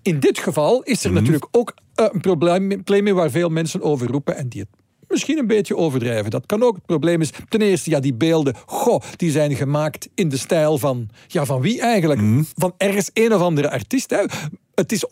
In 0.03 0.21
dit 0.21 0.39
geval 0.39 0.83
is 0.83 1.05
er 1.05 1.11
mm 1.11 1.17
-hmm. 1.17 1.25
natuurlijk 1.25 1.57
ook 1.57 1.75
uh, 2.01 2.07
een 2.13 2.21
probleem 2.21 2.83
mee 2.87 3.15
waar 3.15 3.31
veel 3.31 3.49
mensen 3.49 3.83
over 3.83 4.07
roepen 4.11 4.37
en 4.37 4.49
die 4.49 4.61
het 4.61 4.69
misschien 5.09 5.39
een 5.39 5.47
beetje 5.47 5.77
overdrijven. 5.77 6.31
Dat 6.31 6.47
kan 6.47 6.63
ook. 6.63 6.75
Het 6.75 6.87
probleem 6.87 7.21
is 7.21 7.31
ten 7.49 7.61
eerste, 7.61 7.91
ja, 7.91 8.01
die 8.01 8.15
beelden, 8.15 8.55
goh, 8.67 9.01
die 9.17 9.31
zijn 9.31 9.55
gemaakt 9.55 10.09
in 10.15 10.29
de 10.29 10.37
stijl 10.37 10.79
van, 10.79 11.09
ja, 11.27 11.45
van 11.45 11.61
wie 11.61 11.81
eigenlijk? 11.81 12.21
Mhm. 12.21 12.43
Van 12.55 12.75
ergens 12.77 13.11
een 13.13 13.35
of 13.35 13.41
andere 13.41 13.71
artiest. 13.71 14.11
Hè? 14.11 14.25
Het 14.77 14.93
is, 14.93 15.05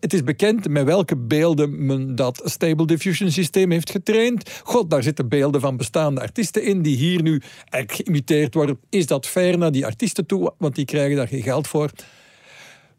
het 0.00 0.12
is 0.12 0.24
bekend 0.24 0.68
met 0.68 0.84
welke 0.84 1.16
beelden 1.16 1.86
men 1.86 2.14
dat 2.14 2.42
Stable 2.44 2.86
Diffusion 2.86 3.30
systeem 3.30 3.70
heeft 3.70 3.90
getraind. 3.90 4.50
God, 4.62 4.90
daar 4.90 5.02
zitten 5.02 5.28
beelden 5.28 5.60
van 5.60 5.76
bestaande 5.76 6.20
artiesten 6.20 6.62
in 6.62 6.82
die 6.82 6.96
hier 6.96 7.22
nu 7.22 7.42
geïmiteerd 7.70 8.54
worden. 8.54 8.78
Is 8.90 9.06
dat 9.06 9.26
fair 9.26 9.58
naar 9.58 9.72
die 9.72 9.86
artiesten 9.86 10.26
toe? 10.26 10.52
Want 10.58 10.74
die 10.74 10.84
krijgen 10.84 11.16
daar 11.16 11.28
geen 11.28 11.42
geld 11.42 11.68
voor. 11.68 11.90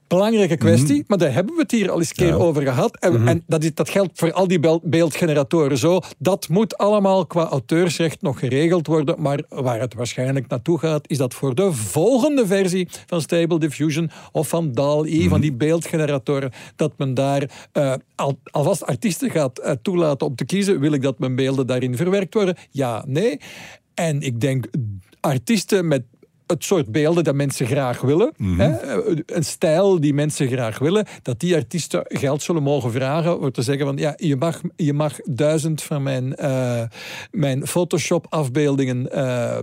Belangrijke 0.08 0.58
kwestie, 0.58 1.04
maar 1.08 1.18
daar 1.18 1.34
hebben 1.34 1.56
we 1.56 1.62
het 1.62 1.72
hier 1.72 1.92
al 1.92 2.00
eens 2.00 2.10
een 2.10 2.16
keer 2.16 2.28
Ja. 2.28 2.34
over 2.36 2.62
gehad. 2.62 2.98
En, 3.00 3.28
en 3.28 3.44
dat, 3.48 3.64
is, 3.64 3.74
dat 3.74 3.90
geldt 3.90 4.12
voor 4.20 4.34
al 4.34 4.48
die 4.48 4.60
beeldgeneratoren 4.84 5.78
zo. 5.78 6.00
Dat 6.18 6.48
moet 6.50 6.78
allemaal 6.78 7.26
qua 7.26 7.48
auteursrecht 7.48 8.22
nog 8.22 8.40
geregeld 8.40 8.88
worden. 8.88 9.22
Maar 9.22 9.44
waar 9.50 9.80
het 9.80 9.94
waarschijnlijk 9.94 10.48
naartoe 10.48 10.80
gaat, 10.80 11.10
is 11.10 11.18
dat 11.18 11.34
voor 11.34 11.56
de 11.56 11.74
volgende 11.74 12.46
versie 12.48 12.88
van 13.06 13.22
Stable 13.22 13.60
Diffusion 13.60 14.10
of 14.32 14.48
van 14.48 14.72
DAL-E, 14.72 15.28
van 15.28 15.42
die 15.42 15.54
beeldgeneratoren, 15.54 16.52
dat 16.76 16.94
men 16.98 17.14
daar 17.14 17.68
eh, 17.72 17.94
al, 18.16 18.40
alvast 18.44 18.86
artiesten 18.86 19.30
gaat 19.30 19.60
eh, 19.60 19.72
toelaten 19.82 20.28
om 20.28 20.36
te 20.36 20.46
kiezen. 20.46 20.80
Wil 20.80 20.92
ik 20.94 21.02
dat 21.02 21.20
mijn 21.20 21.36
beelden 21.36 21.68
daarin 21.68 21.96
verwerkt 21.96 22.34
worden? 22.34 22.56
Ja, 22.72 23.04
nee. 23.08 23.40
En 23.94 24.22
ik 24.22 24.40
denk 24.42 24.68
artiesten 25.20 25.88
met 25.88 26.04
het 26.48 26.64
soort 26.64 26.92
beelden 26.92 27.24
dat 27.24 27.36
mensen 27.36 27.68
graag 27.68 28.02
willen. 28.02 28.34
Hè? 28.44 29.02
Een 29.26 29.44
stijl 29.44 30.00
die 30.00 30.14
mensen 30.14 30.48
graag 30.48 30.80
willen. 30.80 31.06
Dat 31.22 31.40
die 31.40 31.56
artiesten 31.56 32.02
geld 32.08 32.42
zullen 32.42 32.64
mogen 32.64 32.92
vragen. 32.92 33.40
Voor 33.40 33.52
te 33.52 33.62
zeggen 33.62 33.86
van 33.86 33.98
ja, 33.98 34.14
je 34.18 34.36
mag, 34.36 34.62
je 34.76 34.94
mag 34.94 35.20
duizend 35.24 35.84
van 35.84 36.04
mijn, 36.04 36.36
eh, 36.36 36.82
mijn 37.32 37.68
Photoshop 37.68 38.26
afbeeldingen 38.30 39.12
eh, 39.12 39.58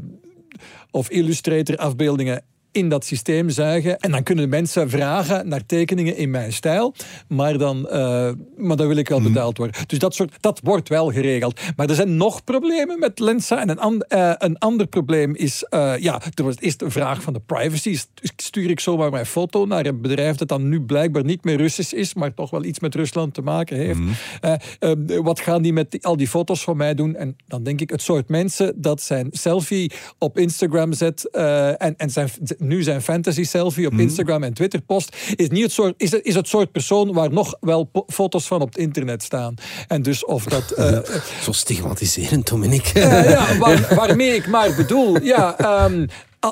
of 0.90 1.10
Illustrator 1.10 1.76
afbeeldingen 1.76 2.42
in 2.74 2.88
dat 2.88 3.04
systeem 3.04 3.50
zuigen. 3.50 3.98
En 3.98 4.10
dan 4.10 4.22
kunnen 4.22 4.48
mensen 4.48 4.90
vragen 4.90 5.48
naar 5.48 5.66
tekeningen 5.66 6.16
in 6.16 6.30
mijn 6.30 6.52
stijl. 6.52 6.94
Maar 7.28 7.58
dan, 7.58 7.88
eh, 7.88 8.30
maar 8.56 8.76
dan 8.76 8.86
wil 8.88 8.96
ik 8.96 9.08
wel 9.08 9.20
betaald 9.20 9.56
worden. 9.58 9.76
Dus 9.86 9.98
dat, 9.98 10.14
soort, 10.14 10.36
dat 10.40 10.60
wordt 10.62 10.88
wel 10.88 11.12
geregeld. 11.12 11.60
Maar 11.76 11.88
er 11.88 11.94
zijn 11.94 12.16
nog 12.16 12.44
problemen 12.44 12.98
met 12.98 13.18
Lensa. 13.18 13.60
En 13.60 13.68
een, 13.68 13.78
an- 13.78 14.02
eh, 14.02 14.32
een 14.38 14.58
ander 14.58 14.86
probleem 14.86 15.34
is... 15.34 15.64
eh, 15.68 15.92
ja, 15.98 16.20
er 16.34 16.44
was 16.44 16.54
eerst 16.58 16.82
een 16.82 16.90
vraag 16.90 17.22
van 17.22 17.32
de 17.32 17.40
privacy. 17.46 17.96
St- 17.96 18.10
Stuur 18.36 18.70
ik 18.70 18.80
zomaar 18.80 19.10
mijn 19.10 19.26
foto 19.26 19.66
naar 19.66 19.86
een 19.86 20.00
bedrijf 20.00 20.36
dat 20.36 20.48
dan 20.48 20.68
nu 20.68 20.80
blijkbaar 20.80 21.24
niet 21.24 21.44
meer 21.44 21.56
Russisch 21.56 21.92
is, 21.92 22.14
maar 22.14 22.34
toch 22.34 22.50
wel 22.50 22.64
iets 22.64 22.80
met 22.80 22.94
Rusland 22.94 23.34
te 23.34 23.42
maken 23.42 23.76
heeft. 23.76 23.98
Eh, 24.40 24.52
eh, 24.78 25.20
wat 25.22 25.40
gaan 25.40 25.62
die 25.62 25.72
met 25.72 25.90
die- 25.90 26.04
al 26.04 26.16
die 26.16 26.28
foto's 26.28 26.64
van 26.64 26.76
mij 26.76 26.94
doen? 26.94 27.16
En 27.16 27.36
dan 27.46 27.62
denk 27.62 27.80
ik, 27.80 27.90
het 27.90 28.02
soort 28.02 28.28
mensen 28.28 28.72
dat 28.80 29.02
zijn 29.02 29.28
selfie 29.30 29.92
op 30.18 30.38
Instagram 30.38 30.92
zet 30.92 31.30
en, 31.30 31.94
en 31.96 32.10
zijn, 32.10 32.28
nu 32.64 32.82
zijn 32.82 33.02
fantasy 33.02 33.44
selfie 33.44 33.86
op 33.86 33.92
Instagram 33.92 34.42
en 34.42 34.54
Twitter 34.54 34.80
post, 34.80 35.16
is, 35.36 35.48
niet 35.48 35.62
het 35.62 35.72
soort, 35.72 35.94
is, 35.96 36.10
het, 36.10 36.24
is 36.24 36.34
het 36.34 36.48
soort 36.48 36.72
persoon 36.72 37.12
waar 37.12 37.32
nog 37.32 37.56
wel 37.60 37.90
foto's 38.06 38.46
van 38.46 38.60
op 38.60 38.68
het 38.68 38.78
internet 38.78 39.22
staan. 39.22 39.54
En 39.88 40.02
dus 40.02 40.24
of 40.24 40.44
dat... 40.44 40.70
eh, 40.78 40.98
Zo 41.42 41.52
stigmatiserend, 41.52 42.48
Dominique. 42.48 43.00
ja, 43.00 43.22
ja, 43.22 43.58
waar- 43.58 43.94
waarmee 44.06 44.34
ik 44.34 44.46
maar 44.46 44.74
bedoel, 44.74 45.22
ja, 45.22 45.58
ehm, 45.58 46.06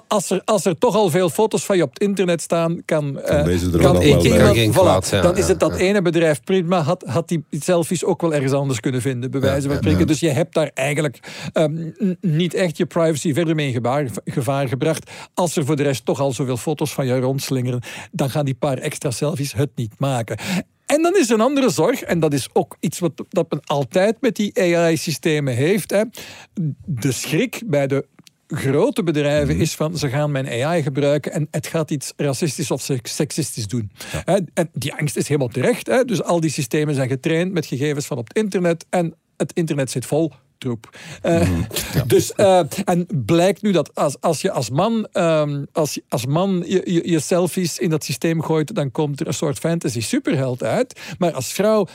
als, 0.09 0.31
er, 0.31 0.43
als 0.45 0.65
er 0.65 0.79
toch 0.79 0.97
al 0.97 1.11
veel 1.11 1.31
foto's 1.31 1.65
van 1.65 1.77
je 1.77 1.83
op 1.83 1.91
het 1.91 2.03
internet 2.03 2.43
staan, 2.43 2.85
kan, 2.85 3.21
eh, 3.21 3.81
kan 3.81 4.01
één 4.01 4.73
voilà, 4.73 4.75
kwaad 4.75 5.07
zijn, 5.07 5.23
dan 5.23 5.37
is 5.37 5.49
het 5.49 5.61
dat 5.61 5.71
ja. 5.71 5.77
ene 5.77 6.03
bedrijf 6.03 6.43
prima, 6.43 6.81
had, 6.81 7.05
had 7.07 7.29
die 7.29 7.45
selfies 7.51 8.05
ook 8.05 8.21
wel 8.21 8.35
ergens 8.35 8.53
anders 8.53 8.81
kunnen 8.81 9.01
vinden, 9.01 9.31
bij 9.31 9.41
wijze 9.41 9.69
van 9.69 9.77
spreken. 9.77 10.07
Dus 10.07 10.21
je 10.21 10.29
hebt 10.29 10.55
daar 10.55 10.71
eigenlijk 10.75 11.19
ehm, 11.53 11.91
niet 12.21 12.55
echt 12.55 12.77
je 12.77 12.87
privacy 12.87 13.35
verder 13.35 13.55
mee 13.55 13.67
in 13.67 13.73
gevaar, 13.73 14.07
gevaar 14.25 14.69
gebracht. 14.69 15.11
Als 15.35 15.57
er 15.57 15.65
voor 15.65 15.77
de 15.77 15.83
rest 15.83 16.05
toch 16.05 16.21
al 16.21 16.33
zoveel 16.33 16.57
foto's 16.57 16.93
van 16.93 17.07
je 17.07 17.19
rondslingeren, 17.19 17.83
dan 18.13 18.31
gaan 18.31 18.45
die 18.45 18.55
paar 18.55 18.79
extra 18.79 19.11
selfies 19.11 19.53
het 19.53 19.71
niet 19.75 19.95
maken. 19.99 20.39
En 20.87 21.03
dan 21.03 21.17
is 21.17 21.29
er 21.29 21.35
een 21.35 21.41
andere 21.41 21.71
zorg, 21.71 22.03
en 22.03 22.21
dat 22.21 22.33
is 22.33 22.49
ook 22.53 22.77
iets 22.81 22.99
wat 22.99 23.25
dat 23.29 23.51
men 23.51 23.61
altijd 23.65 24.17
met 24.21 24.37
die 24.37 24.61
AI-systemen 24.61 25.55
heeft. 25.55 25.91
Hè. 25.91 26.03
De 26.85 27.13
schrik 27.13 27.63
bij 27.67 27.87
de 27.87 28.07
grote 28.57 29.03
bedrijven 29.03 29.57
is 29.57 29.75
van 29.75 29.99
ze 29.99 30.09
gaan 30.09 30.31
mijn 30.31 30.49
AI 30.49 30.83
gebruiken 30.83 31.33
en 31.33 31.49
het 31.51 31.67
gaat 31.67 31.91
iets 31.91 32.13
racistisch 32.17 32.71
of 32.71 32.81
seks- 32.81 33.15
seksistisch 33.15 33.67
doen. 33.67 33.91
En 34.25 34.71
die 34.73 34.95
angst 34.95 35.17
is 35.17 35.29
helemaal 35.29 35.49
terecht. 35.49 35.87
Hè. 35.87 36.05
Dus 36.05 36.23
al 36.23 36.41
die 36.41 36.51
systemen 36.51 36.95
zijn 36.95 37.09
getraind 37.09 37.53
met 37.53 37.67
gegevens 37.67 38.07
van 38.07 38.19
op 38.19 38.29
het 38.29 38.37
internet 38.37 38.87
en 38.91 39.15
het 39.37 39.53
internet 39.53 39.91
zit 39.91 40.07
vol 40.07 40.33
troep. 40.59 40.99
Eh, 41.23 41.49
Dus, 42.07 42.33
eh, 42.33 42.61
en 42.85 43.07
blijkt 43.25 43.63
nu 43.63 43.73
dat 43.73 43.95
als, 43.95 44.21
als 44.21 44.41
je 44.41 44.51
als 44.51 44.71
man, 44.71 45.07
ehm, 45.13 45.65
als, 45.73 46.01
als 46.09 46.27
man 46.27 46.65
je, 46.67 46.83
je, 46.85 47.11
je 47.11 47.21
selfies 47.21 47.79
in 47.79 47.91
dat 47.91 48.05
systeem 48.05 48.43
gooit, 48.43 48.75
dan 48.75 48.91
komt 48.91 49.21
er 49.21 49.27
een 49.27 49.35
soort 49.35 49.59
fantasy 49.59 50.01
superheld 50.01 50.63
uit. 50.63 51.01
Maar 51.19 51.33
als 51.33 51.53
vrouw 51.53 51.87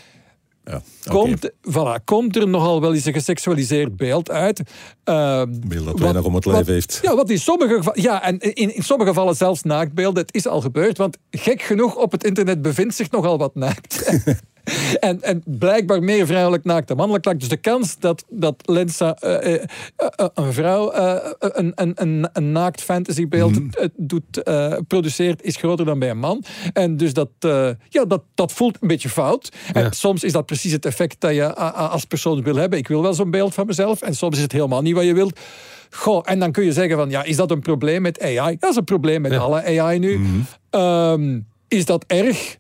Ja, 0.70 0.82
komt, 1.12 1.52
voilà, 1.70 2.04
komt 2.06 2.36
er 2.36 2.48
nogal 2.48 2.82
wel 2.82 2.94
eens 2.94 3.06
een 3.06 3.14
geseksualiseerd 3.14 3.98
beeld 3.98 4.32
uit. 4.32 4.62
Ehm, 5.04 5.46
Beeld 5.68 5.84
dat 5.86 5.94
wat- 5.94 6.00
weinig 6.00 6.24
om 6.24 6.36
het 6.36 6.46
lijf 6.46 6.58
wat- 6.58 6.68
heeft. 6.68 7.00
Ja, 7.02 7.16
wat 7.16 7.30
in 7.30 7.40
sommige 7.40 7.76
gevallen... 7.76 8.02
Ja, 8.02 8.24
en 8.24 8.40
in, 8.40 8.76
in 8.76 8.84
sommige 8.84 9.10
gevallen 9.10 9.36
zelfs 9.36 9.64
naaktbeelden. 9.64 10.22
Het 10.26 10.36
is 10.36 10.48
al 10.48 10.62
gebeurd, 10.62 10.98
want 10.98 11.18
gek 11.32 11.62
genoeg 11.62 11.96
op 11.96 12.12
het 12.12 12.24
internet 12.24 12.62
bevindt 12.62 12.96
zich 12.96 13.12
nogal 13.12 13.38
wat 13.38 13.56
naakt. 13.56 14.04
en, 15.00 15.22
en 15.22 15.44
blijkbaar 15.46 16.04
meer 16.04 16.26
vrouwelijk 16.26 16.64
naakt 16.64 16.88
dan 16.88 16.98
mannelijk 16.98 17.26
naakt. 17.26 17.40
Dus 17.40 17.50
de 17.50 17.58
kans 17.58 18.00
dat, 18.00 18.24
dat 18.30 18.56
Lensa 18.66 19.16
eh, 19.16 19.54
eh, 19.54 19.64
eh, 19.96 20.28
een 20.34 20.54
vrouw 20.54 20.94
een, 21.40 21.72
een, 21.76 21.92
een, 21.96 22.30
een 22.34 22.52
naakt 22.52 22.82
fantasybeeld 22.82 23.76
eh, 23.76 23.88
doet, 23.96 24.44
produceert, 24.88 25.44
is 25.44 25.56
groter 25.56 25.86
dan 25.86 26.00
bij 26.00 26.10
een 26.10 26.20
man. 26.20 26.44
En 26.74 26.98
dus 26.98 27.14
dat, 27.14 27.30
ja, 27.90 28.06
dat, 28.08 28.22
dat 28.36 28.52
voelt 28.52 28.78
een 28.82 28.88
beetje 28.88 29.10
fout. 29.10 29.52
En 29.74 29.92
soms 29.92 30.24
is 30.24 30.32
dat 30.32 30.46
precies 30.46 30.72
het 30.72 30.86
effect 30.86 31.16
dat 31.20 31.34
je 31.34 31.56
als 31.74 32.06
persoon 32.06 32.44
wil 32.44 32.56
hebben. 32.56 32.80
Ik 32.80 32.88
wil 32.88 33.02
wel 33.02 33.14
zo'n 33.14 33.32
beeld 33.32 33.54
van 33.54 33.66
mezelf. 33.66 34.02
En 34.02 34.16
soms 34.16 34.36
is 34.36 34.42
het 34.42 34.52
helemaal 34.52 34.82
niet 34.82 34.96
wat 34.96 35.06
je 35.06 35.14
wilt. 35.14 35.40
Goh, 35.90 36.22
en 36.26 36.40
dan 36.40 36.52
kun 36.52 36.64
je 36.64 36.72
zeggen 36.72 36.98
van, 36.98 37.10
ja, 37.10 37.24
is 37.24 37.36
dat 37.36 37.52
een 37.52 37.60
probleem 37.60 38.02
met 38.02 38.22
AI? 38.22 38.58
Dat 38.60 38.70
is 38.70 38.76
een 38.76 38.84
probleem 38.84 39.22
met 39.22 39.38
alle 39.38 39.80
AI 39.80 40.00
nu. 40.00 40.18
Mhm. 40.18 40.30
Ehm, 40.70 41.40
is 41.68 41.86
dat 41.86 42.04
erg? 42.08 42.58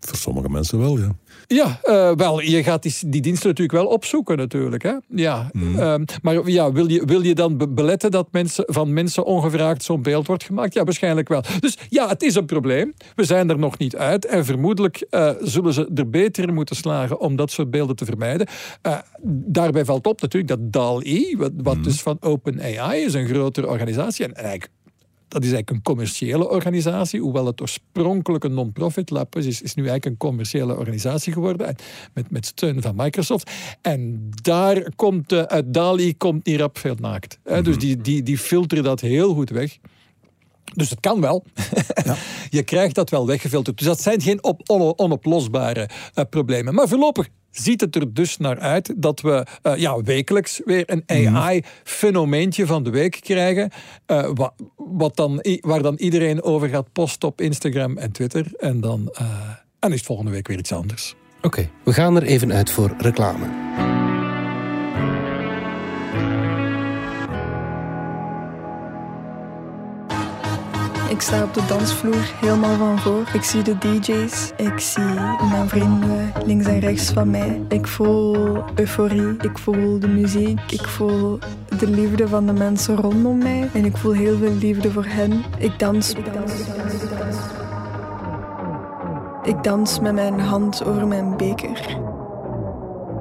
Voor 0.00 0.16
sommige 0.16 0.48
mensen 0.48 0.78
wel, 0.78 0.98
ja. 0.98 1.16
Ja, 1.54 1.78
eh, 1.82 2.12
wel, 2.16 2.40
je 2.40 2.62
gaat 2.62 2.82
die, 2.82 2.94
die 3.06 3.20
diensten 3.20 3.48
natuurlijk 3.48 3.78
wel 3.78 3.86
opzoeken 3.86 4.36
natuurlijk. 4.36 4.82
Hè? 4.82 4.92
Ja, 5.08 5.50
ehm, 5.76 6.04
maar 6.22 6.48
ja, 6.48 6.72
wil, 6.72 6.90
je, 6.90 7.02
wil 7.04 7.22
je 7.22 7.34
dan 7.34 7.56
be- 7.56 7.68
beletten 7.68 8.10
dat 8.10 8.28
mensen, 8.32 8.64
van 8.66 8.92
mensen 8.92 9.24
ongevraagd 9.24 9.82
zo'n 9.82 10.02
beeld 10.02 10.26
wordt 10.26 10.44
gemaakt? 10.44 10.74
Ja, 10.74 10.84
waarschijnlijk 10.84 11.28
wel. 11.28 11.42
Dus 11.60 11.78
ja, 11.88 12.08
het 12.08 12.22
is 12.22 12.34
een 12.34 12.46
probleem. 12.46 12.94
We 13.14 13.24
zijn 13.24 13.50
er 13.50 13.58
nog 13.58 13.78
niet 13.78 13.96
uit. 13.96 14.26
En 14.26 14.44
vermoedelijk 14.44 15.06
eh, 15.10 15.30
zullen 15.40 15.72
ze 15.72 15.90
er 15.94 16.10
beter 16.10 16.48
in 16.48 16.54
moeten 16.54 16.76
slagen 16.76 17.20
om 17.20 17.36
dat 17.36 17.50
soort 17.50 17.70
beelden 17.70 17.96
te 17.96 18.04
vermijden. 18.04 18.46
Eh, 18.82 18.98
daarbij 19.22 19.84
valt 19.84 20.06
op 20.06 20.20
natuurlijk 20.20 20.60
dat 20.60 20.72
DAL-E, 20.72 21.36
wat, 21.36 21.52
wat 21.56 21.84
dus 21.84 22.00
van 22.00 22.16
OpenAI 22.20 23.04
is, 23.04 23.14
een 23.14 23.28
grotere 23.28 23.66
organisatie. 23.66 24.24
En 24.24 24.34
eigenlijk 24.34 24.70
dat 25.28 25.44
is 25.44 25.52
eigenlijk 25.52 25.70
een 25.70 25.82
commerciële 25.82 26.48
organisatie, 26.48 27.20
hoewel 27.20 27.46
het 27.46 27.60
oorspronkelijk 27.60 28.44
een 28.44 28.54
non-profit 28.54 29.10
lab 29.10 29.36
is, 29.36 29.46
is, 29.46 29.62
is 29.62 29.74
nu 29.74 29.82
eigenlijk 29.82 30.12
een 30.12 30.28
commerciële 30.28 30.76
organisatie 30.76 31.32
geworden, 31.32 31.66
en 31.66 31.76
met, 32.14 32.30
met 32.30 32.46
steun 32.46 32.82
van 32.82 32.96
Microsoft. 32.96 33.50
En 33.82 34.30
daar 34.42 34.94
komt, 34.96 35.32
eh, 35.32 35.42
uit 35.42 35.74
DALI 35.74 36.16
komt 36.16 36.46
niet 36.46 36.60
rap 36.60 36.78
veel 36.78 36.96
naakt. 37.00 37.38
hè. 37.44 37.62
Dus 37.62 37.78
die, 37.78 37.96
die, 37.96 38.22
die 38.22 38.38
filteren 38.38 38.84
dat 38.84 39.00
heel 39.00 39.34
goed 39.34 39.50
weg. 39.50 39.78
Dus 40.74 40.90
het 40.90 41.00
kan 41.00 41.20
wel. 41.20 41.44
je 42.50 42.62
krijgt 42.62 42.94
dat 42.94 43.10
wel 43.10 43.26
weggefilterd. 43.26 43.78
Dus 43.78 43.86
dat 43.86 44.02
zijn 44.02 44.20
geen 44.20 44.44
op, 44.44 44.70
on- 44.70 44.98
onoplosbare 44.98 45.88
eh, 46.14 46.24
problemen. 46.30 46.74
Maar 46.74 46.88
voorlopig 46.88 47.28
ziet 47.50 47.80
het 47.80 47.96
er 47.96 48.14
dus 48.14 48.36
naar 48.36 48.58
uit 48.58 48.94
dat 48.96 49.20
we 49.20 49.46
eh, 49.62 49.76
ja, 49.76 50.02
wekelijks 50.02 50.60
weer 50.64 50.82
een 50.86 51.02
AI-fenomeentje 51.06 52.66
van 52.66 52.82
de 52.82 52.90
week 52.90 53.18
krijgen. 53.20 53.70
eh, 54.06 54.30
wa- 54.34 54.52
wat 54.76 55.16
dan, 55.16 55.44
waar 55.60 55.82
dan 55.82 55.94
iedereen 55.96 56.42
over 56.42 56.68
gaat 56.68 56.92
posten 56.92 57.28
op 57.28 57.40
Instagram 57.40 57.96
en 57.98 58.12
Twitter. 58.12 58.46
En 58.58 58.80
dan 58.80 59.08
eh, 59.12 59.26
en 59.78 59.90
is 59.90 59.96
het 59.96 60.06
volgende 60.06 60.30
week 60.30 60.48
weer 60.48 60.58
iets 60.58 60.72
anders. 60.72 61.14
Oké, 61.42 61.70
we 61.84 61.92
gaan 61.92 62.16
er 62.16 62.22
even 62.22 62.52
uit 62.52 62.70
voor 62.70 62.94
reclame. 62.98 63.46
Ik 71.08 71.20
sta 71.20 71.42
op 71.42 71.54
de 71.54 71.66
dansvloer 71.68 72.34
helemaal 72.40 72.76
van 72.76 72.98
voor. 72.98 73.30
Ik 73.32 73.42
zie 73.42 73.62
de 73.62 73.78
DJ's, 73.78 74.52
ik 74.56 74.78
zie 74.78 75.02
mijn 75.50 75.68
vrienden 75.68 76.32
links 76.44 76.66
en 76.66 76.78
rechts 76.78 77.10
van 77.10 77.30
mij. 77.30 77.62
Ik 77.68 77.86
voel 77.86 78.64
euforie, 78.74 79.36
ik 79.40 79.58
voel 79.58 79.98
de 79.98 80.08
muziek, 80.08 80.60
ik 80.70 80.88
voel 80.88 81.38
de 81.78 81.90
liefde 81.90 82.28
van 82.28 82.46
de 82.46 82.52
mensen 82.52 82.96
rondom 82.96 83.38
mij. 83.38 83.70
En 83.72 83.84
ik 83.84 83.96
voel 83.96 84.12
heel 84.12 84.36
veel 84.36 84.52
liefde 84.52 84.90
voor 84.90 85.04
hen. 85.06 85.44
Ik 85.58 85.78
dans. 85.78 86.12
Ik 86.12 86.32
dans. 86.32 86.52
Ik 89.42 89.62
dans 89.62 90.00
met 90.00 90.14
mijn 90.14 90.40
hand 90.40 90.84
over 90.84 91.06
mijn 91.06 91.36
beker. 91.36 91.98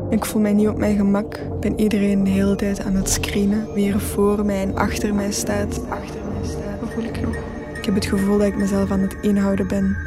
Ik 0.09 0.25
voel 0.25 0.41
mij 0.41 0.53
niet 0.53 0.67
op 0.67 0.77
mijn 0.77 0.97
gemak. 0.97 1.35
Ik 1.35 1.59
ben 1.59 1.79
iedereen 1.79 2.23
de 2.23 2.29
hele 2.29 2.55
tijd 2.55 2.83
aan 2.83 2.95
het 2.95 3.09
screenen. 3.09 3.73
Wie 3.73 3.93
er 3.93 3.99
voor 3.99 4.45
mij 4.45 4.61
en 4.61 4.75
achter 4.75 5.15
mij 5.15 5.31
staat. 5.31 5.81
Achter 5.89 6.21
mij 6.33 6.49
staat, 6.49 6.79
dat 6.79 6.89
voel 6.93 7.03
ik 7.03 7.21
nog. 7.21 7.46
Ik 7.87 7.93
heb 7.93 8.03
het 8.03 8.19
gevoel 8.19 8.37
dat 8.37 8.47
ik 8.47 8.55
mezelf 8.55 8.91
aan 8.91 8.99
het 8.99 9.15
inhouden 9.21 9.67
ben 9.67 9.97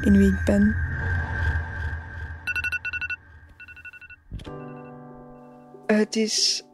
in 0.00 0.16
wie 0.16 0.26
ik 0.26 0.44
ben. 0.44 0.76
Het 5.86 6.16
is 6.16 6.64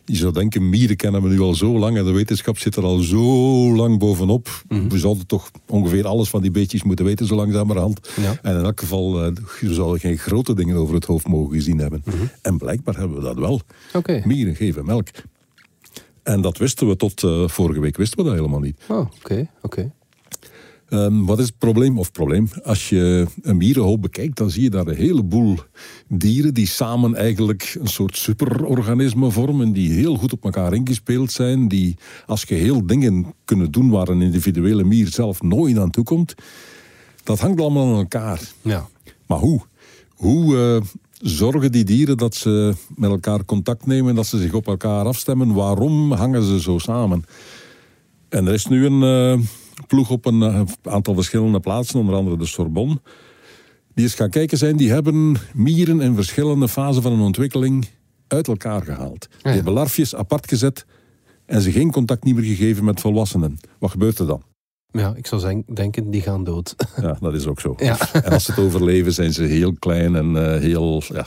Je 0.05 0.15
zou 0.15 0.33
denken, 0.33 0.69
mieren 0.69 0.95
kennen 0.95 1.21
we 1.21 1.29
nu 1.29 1.39
al 1.39 1.55
zo 1.55 1.77
lang 1.79 1.97
en 1.97 2.05
de 2.05 2.11
wetenschap 2.11 2.57
zit 2.57 2.75
er 2.75 2.83
al 2.83 2.97
zo 2.97 3.21
lang 3.75 3.99
bovenop. 3.99 4.63
We 4.89 4.99
zouden 4.99 5.27
toch 5.27 5.51
ongeveer 5.67 6.07
alles 6.07 6.29
van 6.29 6.41
die 6.41 6.51
beetjes 6.51 6.83
moeten 6.83 7.05
weten, 7.05 7.27
zo 7.27 7.35
langzamerhand. 7.35 8.09
Ja. 8.21 8.35
En 8.41 8.57
in 8.57 8.63
elk 8.63 8.79
geval, 8.79 9.23
eh, 9.23 9.31
je 9.61 9.73
zou 9.73 9.99
geen 9.99 10.17
grote 10.17 10.53
dingen 10.55 10.75
over 10.75 10.95
het 10.95 11.05
hoofd 11.05 11.27
mogen 11.27 11.53
gezien 11.53 11.77
hebben. 11.77 12.03
En 12.41 12.57
blijkbaar 12.57 12.97
hebben 12.97 13.17
we 13.17 13.23
dat 13.23 13.37
wel. 13.37 13.61
Mieren 14.23 14.55
geven 14.55 14.85
melk. 14.85 15.07
En 16.23 16.41
dat 16.41 16.57
wisten 16.57 16.87
we 16.87 16.95
tot 16.95 17.23
eh, 17.23 17.47
vorige 17.47 17.79
week, 17.79 17.97
wisten 17.97 18.17
we 18.17 18.23
dat 18.23 18.33
helemaal 18.33 18.59
niet. 18.59 18.77
Oh, 18.87 19.07
oké, 19.19 19.49
oké. 19.61 19.91
Ehm, 20.91 21.25
wat 21.25 21.39
is 21.39 21.45
het 21.45 21.57
probleem? 21.57 21.99
Of 21.99 22.11
probleem? 22.11 22.49
Als 22.63 22.89
je 22.89 23.27
een 23.41 23.57
mierenhoop 23.57 24.01
bekijkt, 24.01 24.37
dan 24.37 24.49
zie 24.49 24.63
je 24.63 24.69
daar 24.69 24.87
een 24.87 24.95
heleboel 24.95 25.57
dieren 26.07 26.53
die 26.53 26.67
samen 26.67 27.15
eigenlijk 27.15 27.77
een 27.79 27.87
soort 27.87 28.17
superorganisme 28.17 29.31
vormen, 29.31 29.71
die 29.71 29.91
heel 29.91 30.15
goed 30.15 30.33
op 30.33 30.43
elkaar 30.43 30.73
ingespeeld 30.73 31.31
zijn, 31.31 31.67
die 31.67 31.97
als 32.25 32.43
geheel 32.43 32.85
dingen 32.85 33.33
kunnen 33.45 33.71
doen 33.71 33.89
waar 33.89 34.07
een 34.07 34.21
individuele 34.21 34.83
mier 34.83 35.07
zelf 35.07 35.41
nooit 35.41 35.77
aan 35.77 35.89
toe 35.89 36.03
komt. 36.03 36.35
Dat 37.23 37.39
hangt 37.39 37.61
allemaal 37.61 37.87
aan 37.87 37.99
elkaar. 37.99 38.41
Ja. 38.61 38.87
Maar 39.27 39.39
hoe? 39.39 39.61
Hoe 40.09 40.57
eh, 40.57 40.87
zorgen 41.21 41.71
die 41.71 41.83
dieren 41.83 42.17
dat 42.17 42.35
ze 42.35 42.73
met 42.95 43.09
elkaar 43.09 43.45
contact 43.45 43.85
nemen, 43.85 44.15
dat 44.15 44.27
ze 44.27 44.37
zich 44.37 44.53
op 44.53 44.67
elkaar 44.67 45.05
afstemmen? 45.05 45.53
Waarom 45.53 46.11
hangen 46.11 46.43
ze 46.43 46.61
zo 46.61 46.77
samen? 46.77 47.25
En 48.29 48.47
er 48.47 48.53
is 48.53 48.65
nu 48.65 48.85
een 48.85 49.03
eh, 49.03 49.45
ploeg 49.87 50.09
op 50.09 50.25
een 50.25 50.41
eh, 50.41 50.61
aantal 50.83 51.13
verschillende 51.13 51.59
plaatsen, 51.59 51.99
onder 51.99 52.15
andere 52.15 52.37
de 52.37 52.45
Sorbonne, 52.45 52.99
die 53.93 54.05
eens 54.05 54.15
gaan 54.15 54.29
kijken 54.29 54.57
zijn. 54.57 54.77
Die 54.77 54.91
hebben 54.91 55.35
mieren 55.53 56.01
in 56.01 56.15
verschillende 56.15 56.67
fasen 56.67 57.01
van 57.01 57.11
hun 57.11 57.21
ontwikkeling 57.21 57.87
uit 58.27 58.47
elkaar 58.47 58.81
gehaald. 58.81 59.27
Die 59.41 59.51
hebben 59.51 59.73
larfjes 59.73 60.15
apart 60.15 60.47
gezet 60.47 60.85
en 61.45 61.61
ze 61.61 61.71
geen 61.71 61.91
contact 61.91 62.23
niet 62.23 62.35
meer 62.35 62.43
gegeven 62.43 62.83
met 62.83 62.99
volwassenen. 62.99 63.59
Wat 63.79 63.91
gebeurt 63.91 64.19
er 64.19 64.27
dan? 64.27 64.43
Ja, 64.91 65.13
ik 65.15 65.27
zou 65.27 65.63
denken, 65.73 66.09
die 66.11 66.21
gaan 66.21 66.43
dood. 66.43 66.75
Ja, 67.01 67.17
dat 67.19 67.33
is 67.33 67.45
ook 67.47 67.59
zo. 67.59 67.73
Ja. 67.77 67.97
En 68.13 68.23
als 68.31 68.43
ze 68.43 68.51
het 68.51 68.59
overleven, 68.59 69.13
zijn 69.13 69.33
ze 69.33 69.43
heel 69.43 69.73
klein 69.79 70.15
en 70.15 70.35
eh, 70.53 70.59
heel 70.59 71.01
ja, 71.07 71.25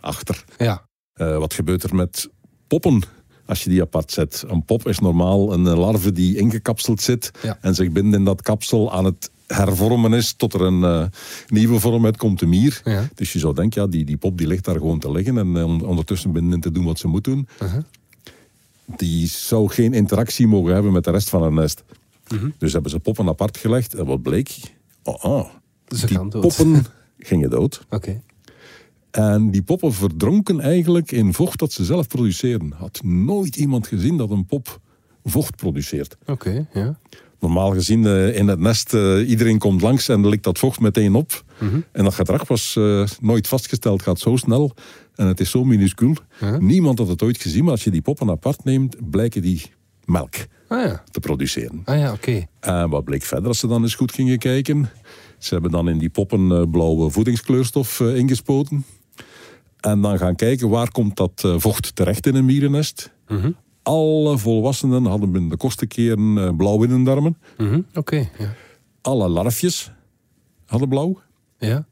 achter. 0.00 0.44
Ja. 0.58 0.86
Eh, 1.12 1.38
wat 1.38 1.54
gebeurt 1.54 1.82
er 1.82 1.94
met 1.94 2.28
poppen 2.66 3.02
als 3.46 3.64
je 3.64 3.70
die 3.70 3.80
apart 3.82 4.10
zet? 4.12 4.44
Een 4.48 4.64
pop 4.64 4.86
is 4.88 4.98
normaal 4.98 5.52
een 5.52 5.62
larve 5.68 6.12
die 6.12 6.36
ingekapseld 6.36 7.00
zit 7.00 7.30
Ja. 7.42 7.58
en 7.60 7.74
zich 7.74 7.90
binnen 7.92 8.14
in 8.14 8.24
dat 8.24 8.42
kapsel 8.42 8.92
aan 8.92 9.04
het 9.04 9.30
hervormen 9.46 10.12
is 10.12 10.32
tot 10.32 10.54
er 10.54 10.60
een 10.60 10.84
eh, 10.84 11.04
nieuwe 11.48 11.80
vorm 11.80 12.04
uitkomt, 12.04 12.38
de 12.38 12.46
mier. 12.46 12.80
Ja. 12.84 13.08
Dus 13.14 13.32
je 13.32 13.38
zou 13.38 13.54
denken, 13.54 13.82
ja, 13.82 13.88
die, 13.88 14.04
die 14.04 14.16
pop 14.16 14.38
die 14.38 14.46
ligt 14.46 14.64
daar 14.64 14.76
gewoon 14.76 14.98
te 14.98 15.10
liggen 15.12 15.38
en 15.38 15.56
eh, 15.56 15.64
on- 15.66 15.84
ondertussen 15.86 16.32
binnenin 16.32 16.60
te 16.60 16.70
doen 16.70 16.84
wat 16.84 16.98
ze 16.98 17.08
moet 17.08 17.24
doen. 17.24 17.48
Uh-huh. 17.62 17.82
Die 18.96 19.26
zou 19.26 19.68
geen 19.68 19.92
interactie 19.94 20.46
mogen 20.46 20.72
hebben 20.74 20.92
met 20.92 21.04
de 21.04 21.10
rest 21.10 21.28
van 21.28 21.42
het 21.42 21.52
nest. 21.52 21.84
Mhm. 22.32 22.50
Dus 22.58 22.72
hebben 22.72 22.90
ze 22.90 22.98
poppen 22.98 23.28
apart 23.28 23.56
gelegd 23.56 23.94
en 23.94 24.06
wat 24.06 24.22
bleek? 24.22 24.56
Oh, 25.02 25.24
oh, 25.24 25.48
Ze 25.88 26.06
die 26.06 26.28
poppen 26.28 26.86
gingen 27.18 27.50
dood. 27.50 27.84
Oké. 27.90 28.22
En 29.10 29.50
die 29.50 29.62
poppen 29.62 29.92
verdronken 29.92 30.60
eigenlijk 30.60 31.12
in 31.12 31.34
vocht 31.34 31.58
dat 31.58 31.72
ze 31.72 31.84
zelf 31.84 32.08
produceren. 32.08 32.72
Had 32.76 33.02
nooit 33.02 33.56
iemand 33.56 33.86
gezien 33.86 34.16
dat 34.16 34.30
een 34.30 34.46
pop 34.46 34.80
vocht 35.24 35.56
produceert. 35.56 36.16
Oké, 36.26 36.66
ja. 36.72 36.98
Normaal 37.40 37.70
gezien 37.72 38.06
eh, 38.06 38.36
in 38.36 38.48
het 38.48 38.58
nest, 38.58 38.94
eh, 38.94 39.28
iedereen 39.28 39.58
komt 39.58 39.82
langs 39.82 40.08
en 40.08 40.28
likt 40.28 40.44
dat 40.44 40.58
vocht 40.58 40.80
meteen 40.80 41.14
op. 41.14 41.44
En 41.92 42.04
dat 42.04 42.14
gedrag 42.14 42.48
was 42.48 42.76
eh, 42.76 43.04
nooit 43.20 43.48
vastgesteld, 43.48 44.02
gaat 44.02 44.18
zo 44.18 44.36
snel. 44.36 44.74
En 45.14 45.26
het 45.26 45.40
is 45.40 45.50
zo 45.50 45.64
minuscuul. 45.64 46.16
Niemand 46.58 46.98
had 46.98 47.08
het 47.08 47.22
ooit 47.22 47.38
gezien, 47.38 47.62
maar 47.62 47.72
als 47.72 47.84
je 47.84 47.90
die 47.90 48.02
poppen 48.02 48.30
apart 48.30 48.64
neemt, 48.64 49.10
blijken 49.10 49.42
die 49.42 49.62
melk 50.04 50.34
Ah 50.72 50.84
ja, 50.84 51.02
te 51.10 51.20
produceren. 51.20 51.82
ah, 51.84 51.98
ja 51.98 52.12
oké. 52.12 52.46
En 52.60 52.90
wat 52.90 53.04
bleek 53.04 53.22
verder 53.22 53.48
als 53.48 53.58
ze 53.58 53.66
dan 53.66 53.82
eens 53.82 53.94
goed 53.94 54.12
gingen 54.12 54.38
kijken? 54.38 54.90
Ze 55.38 55.52
hebben 55.54 55.70
dan 55.70 55.88
in 55.88 55.98
die 55.98 56.10
poppen 56.10 56.50
eh, 56.52 56.62
blauwe 56.70 57.10
voedingskleurstof 57.10 58.00
eh, 58.00 58.16
ingespoten. 58.16 58.84
En 59.80 60.00
dan 60.00 60.18
gaan 60.18 60.36
kijken 60.36 60.68
waar 60.68 60.90
komt 60.90 61.16
dat 61.16 61.42
eh, 61.44 61.54
vocht 61.58 61.96
terecht 61.96 62.26
in 62.26 62.34
een 62.34 62.44
mierennest. 62.44 63.12
Alle 63.82 64.38
volwassenen 64.38 65.04
hadden 65.04 65.32
binnen 65.32 65.50
de 65.50 65.56
kortste 65.56 65.86
keren 65.86 66.38
eh, 66.38 66.56
blauw 66.56 66.82
in 66.82 66.90
hun 66.90 67.04
darmen. 67.04 67.38
Mhm, 67.58 67.80
Oké, 67.94 68.16
ja. 68.38 68.54
Alle 69.00 69.28
larfjes 69.28 69.92
hadden 70.66 70.88
blauw. 70.88 71.20
Ja. 71.58 71.86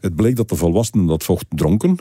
Het 0.00 0.16
bleek 0.16 0.36
dat 0.36 0.48
de 0.48 0.56
volwassenen 0.56 1.06
dat 1.06 1.24
vocht 1.24 1.46
dronken. 1.48 1.96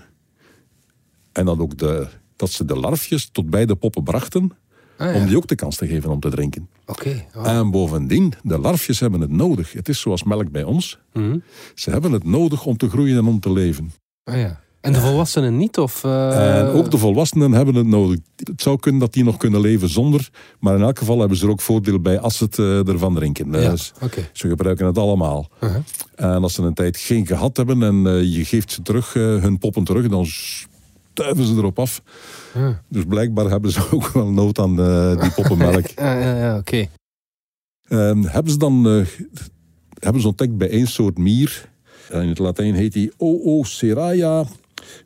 En 1.32 1.46
dat, 1.46 1.60
ook 1.60 1.78
de, 1.78 2.08
dat 2.36 2.50
ze 2.52 2.66
de 2.66 2.76
larfjes 2.76 3.30
tot 3.30 3.50
bij 3.50 3.66
de 3.66 3.76
poppen 3.76 4.04
brachten. 4.04 4.52
Ah, 5.00 5.14
ja. 5.14 5.20
Om 5.22 5.28
die 5.28 5.38
ook 5.38 5.48
de 5.48 5.56
kans 5.56 5.76
te 5.76 5.88
geven 5.88 6.10
om 6.10 6.20
te 6.20 6.30
drinken. 6.30 6.70
Oké. 6.86 7.26
En 7.44 7.72
bovendien, 7.72 8.34
de 8.44 8.60
larfjes 8.60 9.00
hebben 9.00 9.22
het 9.22 9.32
nodig. 9.32 9.74
Het 9.74 9.90
is 9.90 10.00
zoals 10.00 10.24
melk 10.24 10.52
bij 10.52 10.64
ons. 10.64 11.00
Mhm. 11.14 11.38
Ze 11.76 11.90
hebben 11.90 12.12
het 12.12 12.24
nodig 12.24 12.66
om 12.66 12.78
te 12.78 12.90
groeien 12.90 13.18
en 13.18 13.26
om 13.26 13.40
te 13.40 13.52
leven. 13.52 13.92
Ah, 14.24 14.38
ja. 14.38 14.60
En 14.82 14.94
de 14.94 15.00
volwassenen 15.00 15.58
niet? 15.58 15.78
Of, 15.78 16.04
eh, 16.04 16.60
En 16.60 16.66
ook 16.68 16.92
de 16.92 16.98
volwassenen 16.98 17.52
hebben 17.52 17.76
het 17.76 17.88
nodig. 17.88 18.20
Het 18.36 18.62
zou 18.62 18.80
kunnen 18.80 19.02
dat 19.02 19.14
die 19.14 19.24
nog 19.24 19.38
kunnen 19.38 19.62
leven 19.62 19.90
zonder. 19.90 20.30
Maar 20.60 20.76
in 20.76 20.82
elk 20.82 20.98
geval 21.00 21.20
hebben 21.20 21.38
ze 21.38 21.46
er 21.46 21.52
ook 21.52 21.62
voordeel 21.62 22.00
bij 22.00 22.20
als 22.20 22.38
ze 22.38 22.44
het 22.44 22.60
eh, 22.60 22.88
ervan 22.88 23.16
drinken. 23.16 23.52
Ja, 23.52 23.70
Dus 23.70 23.94
ze 24.34 24.48
gebruiken 24.48 24.86
het 24.86 24.98
allemaal. 24.98 25.50
Uh-huh. 25.64 25.82
En 26.16 26.44
als 26.44 26.54
ze 26.54 26.62
een 26.62 26.74
tijd 26.74 26.98
geen 26.98 27.28
gehad 27.28 27.58
hebben 27.58 27.84
en 27.84 28.08
eh, 28.08 28.36
je 28.36 28.46
geeft 28.46 28.72
ze 28.72 28.82
terug, 28.82 29.14
hun 29.14 29.58
poppen 29.58 29.84
terug, 29.84 30.08
dan 30.08 30.26
stuiven 31.20 31.46
ze 31.46 31.56
erop 31.56 31.80
af. 31.80 32.02
Ja. 32.54 32.82
Dus 32.90 33.04
blijkbaar 33.08 33.50
hebben 33.50 33.72
ze 33.72 33.88
ook 33.94 34.08
wel 34.08 34.32
nood 34.32 34.60
aan 34.60 34.80
eh, 34.80 35.22
die 35.22 35.32
poppenmelk. 35.32 35.88
Ja, 35.96 36.20
ja, 36.20 36.38
ja 36.38 36.58
oké. 36.58 36.88
Ehm, 37.88 38.24
hebben 38.24 38.52
ze 38.52 38.58
dan 38.58 38.88
eh, 38.88 39.06
hebben 40.00 40.22
ze 40.22 40.28
ontdekt 40.28 40.58
bij 40.58 40.70
één 40.70 40.88
soort 40.88 41.18
mier. 41.18 41.70
En 42.10 42.22
in 42.22 42.30
het 42.30 42.40
Latijn 42.40 42.74
heet 42.74 42.94
die 42.94 43.12
Ooceraya 43.18 44.46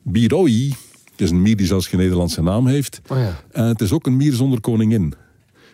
biroi. 0.02 0.74
Het 1.10 1.20
is 1.20 1.30
een 1.30 1.42
mier 1.42 1.56
die 1.56 1.66
zelfs 1.66 1.86
geen 1.86 2.00
Nederlandse 2.00 2.42
naam 2.42 2.66
heeft. 2.66 3.00
Oh 3.08 3.18
ja. 3.18 3.42
En 3.52 3.64
het 3.64 3.80
is 3.80 3.92
ook 3.92 4.06
een 4.06 4.16
mier 4.16 4.32
zonder 4.32 4.60
koningin. 4.60 5.14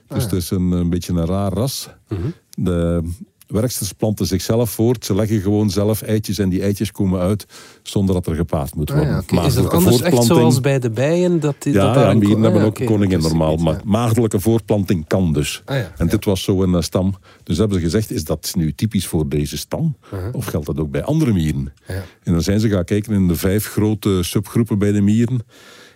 Dus 0.08 0.24
Ah, 0.24 0.30
het 0.30 0.32
is 0.32 0.50
een, 0.50 0.70
een 0.70 0.90
beetje 0.90 1.12
een 1.12 1.26
raar 1.26 1.52
ras. 1.52 1.88
Mhm. 2.08 2.20
De 2.50 3.02
werksters 3.50 3.92
planten 3.92 4.26
zichzelf 4.26 4.70
voort. 4.70 5.04
Ze 5.04 5.14
leggen 5.14 5.40
gewoon 5.40 5.70
zelf 5.70 6.02
eitjes 6.02 6.38
en 6.38 6.48
die 6.48 6.62
eitjes 6.62 6.92
komen 6.92 7.20
uit 7.20 7.46
zonder 7.82 8.14
dat 8.14 8.26
er 8.26 8.34
gepaard 8.34 8.74
moet 8.74 8.90
Ah, 8.90 8.96
worden. 8.96 9.24
ja. 9.26 9.44
Is 9.44 9.54
dat 9.54 9.70
anders 9.70 10.00
echt 10.00 10.24
zoals 10.24 10.60
bij 10.60 10.78
de 10.78 10.90
bijen? 10.90 11.40
Dat 11.40 11.54
die, 11.58 11.72
ja, 11.72 11.92
dat 11.92 12.02
ja 12.02 12.10
een 12.10 12.42
hebben 12.42 12.60
ah, 12.60 12.66
ook 12.66 12.78
een 12.78 13.10
is 13.10 13.22
normaal. 13.22 13.52
iets, 13.52 13.62
Maar 13.62 13.80
maagdelijke 13.84 14.40
voortplanting 14.40 15.06
kan 15.06 15.32
dus. 15.32 15.62
Ah, 15.64 15.76
en 15.96 16.08
dit 16.08 16.24
was 16.24 16.42
zo'n 16.42 16.74
eh, 16.74 16.80
stam. 16.82 17.14
Dus 17.42 17.58
hebben 17.58 17.76
ze 17.76 17.82
gezegd, 17.84 18.10
is 18.10 18.24
dat 18.24 18.52
nu 18.56 18.72
typisch 18.72 19.06
voor 19.06 19.28
deze 19.28 19.56
stam? 19.56 19.96
Of 20.32 20.44
geldt 20.46 20.66
dat 20.66 20.78
ook 20.80 20.90
bij 20.90 21.02
andere 21.02 21.32
mieren? 21.32 21.60
Uh-huh. 21.60 21.96
Ja. 21.96 22.02
En 22.22 22.32
dan 22.32 22.42
zijn 22.42 22.60
ze 22.60 22.68
gaan 22.68 22.84
kijken 22.84 23.12
in 23.12 23.28
de 23.28 23.36
vijf 23.36 23.66
grote 23.66 24.22
subgroepen 24.22 24.78
bij 24.78 24.92
de 24.92 25.00
mieren. 25.00 25.40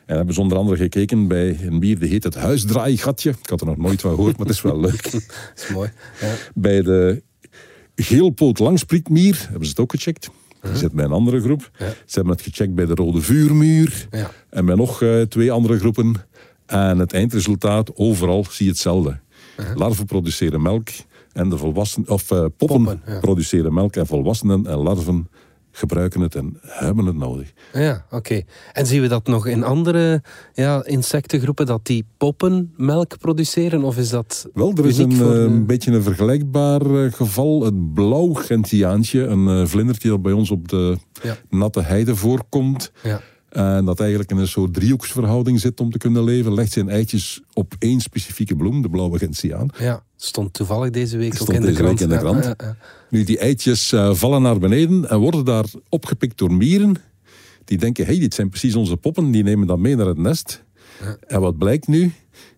En 0.06 0.16
hebben 0.16 0.34
ze 0.34 0.40
onder 0.40 0.58
andere 0.58 0.76
gekeken 0.76 1.28
bij 1.28 1.58
een 1.60 1.78
mier 1.78 1.98
die 1.98 2.08
heet 2.08 2.24
het 2.24 2.34
huisdraaigatje. 2.34 3.30
Ik 3.30 3.48
had 3.48 3.60
er 3.60 3.66
nog 3.66 3.76
nooit 3.76 4.00
van 4.00 4.14
gehoord, 4.14 4.36
maar 4.36 4.46
het 4.46 4.54
is 4.54 4.62
wel 4.62 4.80
leuk. 4.80 5.02
Dat 5.12 5.22
is 5.56 5.68
mooi. 5.72 5.90
Ja. 6.20 6.32
bij 6.54 6.82
de 6.82 7.22
geelpoot 7.96 8.58
langsprietmier, 8.58 9.38
hebben 9.42 9.64
ze 9.64 9.70
het 9.70 9.80
ook 9.80 9.90
gecheckt. 9.90 10.30
Die 10.60 10.76
zit 10.76 10.92
bij 10.92 11.04
een 11.04 11.12
andere 11.12 11.40
groep. 11.40 11.70
Ja. 11.78 11.86
Ze 11.86 12.14
hebben 12.14 12.32
het 12.32 12.42
gecheckt 12.42 12.74
bij 12.74 12.86
de 12.86 12.94
rode 12.94 13.20
vuurmuur. 13.20 14.06
Ja. 14.10 14.30
En 14.50 14.66
bij 14.66 14.74
nog 14.74 15.02
eh, 15.02 15.20
twee 15.20 15.52
andere 15.52 15.78
groepen. 15.78 16.14
En 16.66 16.98
het 16.98 17.12
eindresultaat, 17.12 17.96
overal 17.96 18.46
zie 18.50 18.66
je 18.66 18.72
hetzelfde. 18.72 19.20
Larven 19.74 20.04
produceren 20.04 20.62
melk 20.62 20.88
en 21.32 21.48
de 21.48 21.56
volwassenen, 21.56 22.08
of 22.08 22.30
eh, 22.30 22.44
poppen, 22.56 23.02
produceren 23.20 23.74
melk 23.74 23.96
en 23.96 24.06
volwassenen 24.06 24.66
en 24.66 24.76
larven 24.76 25.28
gebruiken 25.76 26.20
het 26.20 26.34
en 26.34 26.58
hebben 26.60 27.06
het 27.06 27.16
nodig. 27.16 27.52
Ja, 27.72 28.04
oké. 28.10 28.42
En 28.72 28.86
zien 28.86 29.00
we 29.00 29.08
dat 29.08 29.26
nog 29.26 29.46
in 29.46 29.64
andere 29.64 30.22
ja, 30.52 30.84
insectengroepen, 30.84 31.66
dat 31.66 31.86
die 31.86 32.06
poppen 32.16 32.72
melk 32.76 33.18
produceren? 33.18 33.82
Of 33.84 33.98
is 33.98 34.08
dat 34.10 34.48
Wel, 34.54 34.72
er 34.74 34.86
is 34.86 34.98
uniek 34.98 35.12
een, 35.12 35.24
voor 35.24 35.34
eh, 35.34 35.42
een 35.42 35.66
beetje 35.66 35.92
een 35.92 36.02
vergelijkbaar 36.02 36.80
eh, 37.04 37.12
geval. 37.12 37.62
Het 37.64 37.94
blauw-gentiaantje, 37.94 39.26
een 39.26 39.48
eh, 39.48 39.66
vlindertje 39.66 40.08
dat 40.08 40.22
bij 40.22 40.32
ons 40.32 40.50
op 40.50 40.68
de 40.68 40.96
Ja. 41.22 41.36
natte 41.50 41.80
heide 41.82 42.16
voorkomt. 42.16 42.92
Ja. 43.02 43.20
En 43.48 43.84
dat 43.84 44.00
eigenlijk 44.00 44.30
in 44.30 44.36
een 44.36 44.48
soort 44.48 44.74
driehoeksverhouding 44.74 45.60
zit 45.60 45.80
om 45.80 45.90
te 45.90 45.98
kunnen 45.98 46.24
leven. 46.24 46.54
Legt 46.54 46.72
zijn 46.72 46.88
eitjes 46.88 47.42
op 47.52 47.74
één 47.78 48.00
specifieke 48.00 48.56
bloem, 48.56 48.82
de 48.82 48.90
blauwe 48.90 49.18
gentiaan. 49.18 49.68
Ja, 49.78 50.02
stond 50.24 50.52
toevallig 50.52 50.90
deze 50.90 51.16
week 51.16 51.36
ook 51.42 51.52
in 51.52 51.60
de 51.60 51.72
krant. 51.72 51.88
week 51.90 52.00
in 52.00 52.08
de 52.08 52.14
Ja, 52.14 52.20
krant. 52.20 52.44
ja, 52.44 52.54
ja. 52.56 52.76
Nu, 53.10 53.24
die 53.24 53.38
eitjes 53.38 53.92
eh, 53.92 54.14
vallen 54.14 54.42
naar 54.42 54.58
beneden 54.58 55.08
en 55.08 55.18
worden 55.18 55.44
daar 55.44 55.64
opgepikt 55.88 56.38
door 56.38 56.52
mieren. 56.52 56.96
Die 57.64 57.78
denken, 57.78 58.06
hey, 58.06 58.18
dit 58.18 58.34
zijn 58.34 58.48
precies 58.48 58.74
onze 58.74 58.96
poppen, 58.96 59.30
die 59.30 59.42
nemen 59.42 59.66
dat 59.66 59.78
mee 59.78 59.96
naar 59.96 60.06
het 60.06 60.18
nest. 60.18 60.64
En 61.26 61.40
wat 61.40 61.58
blijkt 61.58 61.86
nu? 61.86 62.12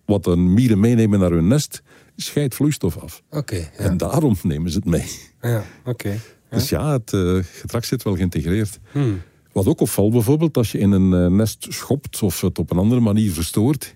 Wat 0.05 0.23
de 0.23 0.35
mieren 0.35 0.79
meenemen 0.79 1.19
naar 1.19 1.31
hun 1.31 1.47
nest, 1.47 1.81
scheidt 2.15 2.55
vloeistof 2.55 2.97
af. 2.97 3.23
Oké. 3.29 3.69
En 3.77 3.97
daarom 3.97 4.35
nemen 4.43 4.71
ze 4.71 4.77
het 4.77 4.85
mee. 4.87 5.05
ja, 5.41 5.63
oké. 5.85 6.19
Dus 6.49 6.69
ja, 6.69 6.91
het 6.91 7.13
eh, 7.13 7.37
gedrag 7.41 7.85
zit 7.85 8.03
wel 8.03 8.15
geïntegreerd. 8.15 8.79
Hmm. 8.91 9.21
Wat 9.51 9.65
ook 9.67 9.81
opvalt 9.81 10.11
bijvoorbeeld, 10.11 10.57
als 10.57 10.71
je 10.71 10.77
in 10.77 10.91
een 10.91 11.13
eh, 11.13 11.31
nest 11.31 11.65
schopt 11.69 12.21
of 12.21 12.41
het 12.41 12.59
op 12.59 12.71
een 12.71 12.77
andere 12.77 13.01
manier 13.01 13.31
verstoort, 13.31 13.95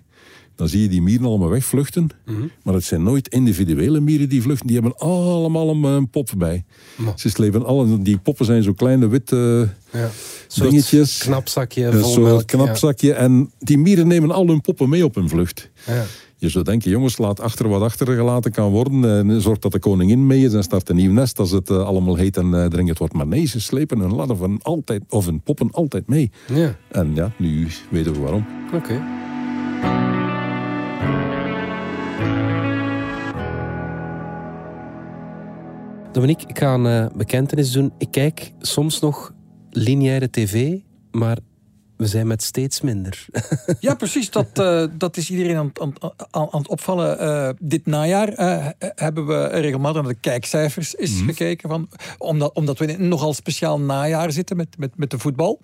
dan 0.56 0.68
zie 0.68 0.82
je 0.82 0.88
die 0.88 1.02
mieren 1.02 1.26
allemaal 1.26 1.48
wegvluchten. 1.48 2.08
Mhm. 2.26 2.40
Maar 2.62 2.74
het 2.74 2.84
zijn 2.84 3.02
nooit 3.02 3.28
individuele 3.28 4.00
mieren 4.00 4.28
die 4.28 4.42
vluchten, 4.42 4.66
die 4.66 4.76
hebben 4.80 4.96
allemaal 4.98 5.70
een, 5.70 5.82
een 5.84 6.08
pop 6.10 6.30
bij. 6.36 6.64
Ze 7.16 7.28
slepen 7.30 7.64
alle, 7.64 8.02
die 8.02 8.18
poppen 8.18 8.44
zijn 8.46 8.62
zo 8.62 8.72
kleine 8.72 9.08
witte 9.08 9.68
Ja. 9.92 10.10
Dingetjes. 10.54 11.18
knapzakje 11.18 11.84
een 11.84 12.00
vol 12.00 12.10
soort 12.12 12.24
melk. 12.26 12.46
knapzakje. 12.46 13.12
En 13.12 13.50
die 13.58 13.78
mieren 13.78 14.06
nemen 14.06 14.30
al 14.30 14.46
hun 14.46 14.60
poppen 14.60 14.88
mee 14.88 15.04
op 15.04 15.14
hun 15.14 15.28
vlucht. 15.28 15.70
Ja. 15.86 16.04
Je 16.36 16.48
zou 16.48 16.64
denken, 16.64 16.90
jongens, 16.90 17.18
laat 17.18 17.40
achter 17.40 17.68
wat 17.68 17.82
achtergelaten 17.82 18.50
kan 18.52 18.70
worden. 18.70 19.04
En 19.30 19.40
zorg 19.40 19.58
dat 19.58 19.72
de 19.72 19.78
koningin 19.78 20.26
mee 20.26 20.44
is 20.44 20.52
en 20.52 20.62
start 20.62 20.88
een 20.88 20.96
nieuw 20.96 21.12
nest 21.12 21.38
als 21.38 21.50
het 21.50 21.70
eh, 21.70 21.84
allemaal 21.84 22.16
heet 22.16 22.36
en 22.36 22.54
eh, 22.54 22.66
dringend 22.66 22.98
wordt. 22.98 23.14
Maar 23.14 23.26
nee, 23.26 23.46
ze 23.46 23.60
slepen 23.60 23.98
hun 23.98 24.14
larven 24.14 24.58
altijd, 24.62 25.02
of 25.08 25.24
hun 25.24 25.40
poppen 25.40 25.70
altijd 25.70 26.06
mee. 26.08 26.30
Ja, 26.54 26.76
En 26.90 27.14
ja, 27.14 27.32
nu 27.38 27.66
weten 27.90 28.12
we 28.12 28.18
waarom. 28.20 28.46
oké. 28.74 29.00
Dominique, 36.12 36.48
ik 36.48 36.58
ga 36.58 36.74
een 36.74 36.86
eh, 36.86 37.16
bekentenis 37.16 37.72
doen. 37.72 37.92
Ik 37.98 38.10
kijk 38.10 38.52
soms 38.60 39.00
nog 39.00 39.32
lineaire 39.70 40.30
tv, 40.30 40.78
maar 41.10 41.38
we 41.96 42.06
zijn 42.06 42.26
met 42.26 42.42
steeds 42.42 42.80
minder. 42.80 43.26
Ja, 43.80 43.94
precies. 43.94 44.30
Dat, 44.30 44.46
eh, 44.52 44.84
dat 44.92 45.16
is 45.16 45.30
iedereen 45.30 45.56
aan, 45.56 45.70
aan, 45.80 45.92
aan, 46.30 46.48
aan 46.50 46.58
het 46.60 46.68
opvallen. 46.68 47.18
Eh, 47.18 47.48
dit 47.60 47.86
najaar 47.86 48.28
eh, 48.28 48.66
hebben 48.78 49.26
we 49.26 49.46
regelmatig 49.46 50.02
naar 50.02 50.12
de 50.12 50.18
kijkcijfers 50.20 50.96
eens 50.96 51.22
gekeken. 51.26 51.68
Van, 51.68 51.88
omdat, 52.18 52.52
omdat 52.54 52.78
we 52.78 52.86
in 52.86 53.00
een 53.00 53.08
nogal 53.08 53.34
speciaal 53.34 53.80
najaar 53.80 54.32
zitten 54.32 54.56
met, 54.56 54.78
met, 54.78 54.90
met 54.96 55.10
de 55.10 55.18
voetbal. 55.18 55.60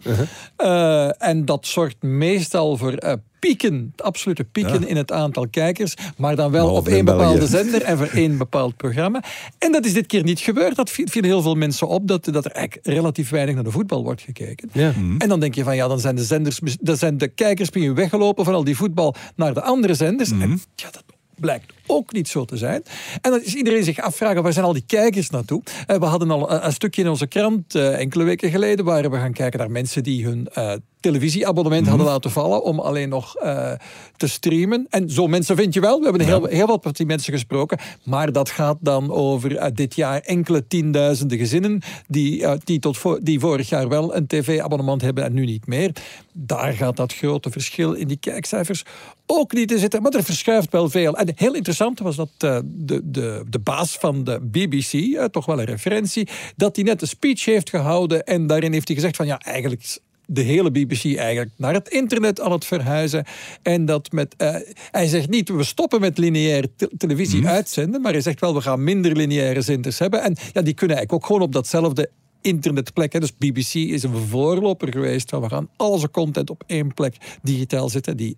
Eh, 0.56 1.22
en 1.22 1.44
dat 1.44 1.66
zorgt 1.66 2.02
meestal 2.02 2.76
voor 2.76 2.92
eh, 2.92 3.12
pieken, 3.38 3.92
absolute 3.96 4.44
pieken 4.44 4.80
Ja. 4.80 4.86
in 4.86 4.96
het 4.96 5.12
aantal 5.12 5.48
kijkers. 5.50 5.94
Maar 6.16 6.36
dan 6.36 6.50
wel 6.50 6.64
Behalve 6.64 6.88
op 6.88 6.94
één 6.94 7.04
bepaalde 7.04 7.46
zender 7.46 7.82
en 7.82 7.98
voor 7.98 8.06
één 8.06 8.38
bepaald 8.38 8.76
programma. 8.76 9.22
En 9.58 9.72
dat 9.72 9.84
is 9.84 9.92
dit 9.92 10.06
keer 10.06 10.22
niet 10.22 10.40
gebeurd. 10.40 10.76
Dat 10.76 10.90
viel, 10.90 11.06
heel 11.10 11.42
veel 11.42 11.54
mensen 11.54 11.88
op. 11.88 12.08
Dat, 12.08 12.24
dat 12.24 12.44
er 12.44 12.50
eigenlijk 12.50 12.86
relatief 12.86 13.30
weinig 13.30 13.54
naar 13.54 13.64
de 13.64 13.70
voetbal 13.70 14.02
wordt 14.02 14.22
gekeken. 14.22 14.70
Ja. 14.72 14.92
En 15.18 15.28
dan 15.28 15.40
denk 15.40 15.54
je 15.54 15.64
van 15.64 15.76
ja, 15.76 15.88
dan 15.88 16.00
zijn 16.00 16.16
de 16.16 16.24
zenders, 16.24 16.60
dan 16.80 16.96
zijn 16.96 17.18
de 17.18 17.28
kijkers 17.28 17.70
misschien 17.70 17.94
weggelopen 17.94 18.44
van 18.44 18.54
al 18.54 18.64
die 18.64 18.76
voetbal 18.76 19.14
naar 19.36 19.54
de 19.54 19.62
andere 19.62 19.94
zenders. 19.94 20.30
En 20.30 20.60
ja, 20.74 20.90
dat 20.90 21.04
blijkt 21.34 21.72
ook 21.88 22.12
niet 22.12 22.28
zo 22.28 22.44
te 22.44 22.56
zijn. 22.56 22.82
En 23.20 23.30
dan 23.30 23.42
is 23.42 23.54
iedereen 23.54 23.84
zich 23.84 23.98
afvragen, 23.98 24.42
waar 24.42 24.52
zijn 24.52 24.64
al 24.64 24.72
die 24.72 24.84
kijkers 24.86 25.30
naartoe? 25.30 25.62
Eh, 25.86 25.98
we 25.98 26.04
hadden 26.04 26.30
al 26.30 26.50
een, 26.50 26.66
een 26.66 26.72
stukje 26.72 27.02
in 27.02 27.08
onze 27.08 27.26
krant 27.26 27.74
eh, 27.74 27.98
enkele 27.98 28.24
weken 28.24 28.50
geleden, 28.50 28.84
waar 28.84 29.10
we 29.10 29.16
gaan 29.16 29.32
kijken 29.32 29.58
naar 29.58 29.70
mensen 29.70 30.02
die 30.02 30.24
hun 30.24 30.48
eh, 30.52 30.72
televisieabonnement 31.00 31.86
hadden 31.86 32.06
laten 32.06 32.30
vallen 32.30 32.62
om 32.62 32.80
alleen 32.80 33.08
nog 33.08 33.36
eh, 33.36 33.72
te 34.16 34.28
streamen. 34.28 34.86
En 34.90 35.10
zo 35.10 35.26
mensen 35.26 35.56
vind 35.56 35.74
je 35.74 35.80
wel. 35.80 35.98
We 35.98 36.04
hebben 36.04 36.26
heel, 36.26 36.44
heel 36.44 36.66
wat 36.66 36.84
met 36.84 36.96
die 36.96 37.06
mensen 37.06 37.32
gesproken. 37.32 37.78
Maar 38.04 38.32
dat 38.32 38.50
gaat 38.50 38.76
dan 38.80 39.12
over 39.12 39.56
eh, 39.56 39.70
dit 39.74 39.94
jaar 39.94 40.20
enkele 40.20 40.66
tienduizenden 40.66 41.38
gezinnen 41.38 41.80
die, 42.06 42.44
eh, 42.44 42.52
die, 42.64 42.78
tot 42.78 42.98
die 43.22 43.40
vorig 43.40 43.68
jaar 43.68 43.88
wel 43.88 44.16
een 44.16 44.26
tv-abonnement 44.26 45.02
hebben 45.02 45.24
en 45.24 45.32
nu 45.32 45.44
niet 45.44 45.66
meer. 45.66 45.92
Daar 46.32 46.72
gaat 46.72 46.96
dat 46.96 47.14
grote 47.14 47.50
verschil 47.50 47.92
in 47.92 48.08
die 48.08 48.16
kijkcijfers 48.16 48.84
ook 49.26 49.52
niet 49.52 49.72
in 49.72 49.78
zitten. 49.78 50.02
Maar 50.02 50.12
er 50.12 50.24
verschuift 50.24 50.72
wel 50.72 50.90
veel. 50.90 51.16
En 51.16 51.32
heel 51.34 51.54
interessant 51.54 51.77
was 51.78 52.16
dat 52.16 52.28
eh, 52.38 52.58
de, 52.64 53.00
de, 53.04 53.44
de 53.48 53.58
baas 53.58 53.96
van 53.96 54.24
de 54.24 54.40
BBC, 54.42 54.92
eh, 54.92 55.24
toch 55.24 55.46
wel 55.46 55.58
een 55.58 55.64
referentie, 55.64 56.28
dat 56.56 56.76
hij 56.76 56.84
net 56.84 57.02
een 57.02 57.08
speech 57.08 57.44
heeft 57.44 57.70
gehouden 57.70 58.24
en 58.24 58.46
daarin 58.46 58.72
heeft 58.72 58.86
hij 58.88 58.96
gezegd 58.96 59.16
van 59.16 59.26
ja, 59.26 59.38
eigenlijk 59.38 59.82
is 59.82 59.98
de 60.30 60.40
hele 60.42 60.70
BBC 60.70 61.04
eigenlijk 61.04 61.50
naar 61.56 61.74
het 61.74 61.88
internet 61.88 62.40
aan 62.40 62.52
het 62.52 62.64
verhuizen. 62.64 63.24
En 63.62 63.84
dat 63.84 64.12
met. 64.12 64.34
eh, 64.36 64.54
hij 64.90 65.06
zegt 65.06 65.28
niet, 65.28 65.48
we 65.48 65.62
stoppen 65.64 66.00
met 66.00 66.18
lineaire 66.18 66.70
te- 66.76 66.90
televisie 66.98 67.46
uitzenden. 67.46 68.00
Maar 68.00 68.12
hij 68.12 68.20
zegt 68.20 68.40
wel, 68.40 68.54
we 68.54 68.60
gaan 68.60 68.84
minder 68.84 69.16
lineaire 69.16 69.60
zenders 69.62 69.98
hebben. 69.98 70.22
En 70.22 70.36
ja, 70.52 70.62
die 70.62 70.74
kunnen 70.74 70.96
eigenlijk 70.96 71.12
ook 71.12 71.26
gewoon 71.26 71.42
op 71.42 71.52
datzelfde 71.52 72.10
internetplek. 72.40 73.12
Hè. 73.12 73.20
Dus 73.20 73.36
BBC 73.36 73.74
is 73.74 74.02
een 74.02 74.16
voorloper 74.16 74.92
geweest 74.92 75.30
van 75.30 75.40
we 75.40 75.48
gaan 75.48 75.68
al 75.76 75.90
onze 75.90 76.10
content 76.10 76.50
op 76.50 76.62
één 76.66 76.94
plek 76.94 77.16
digitaal 77.42 77.88
zetten. 77.88 78.16
Die 78.16 78.36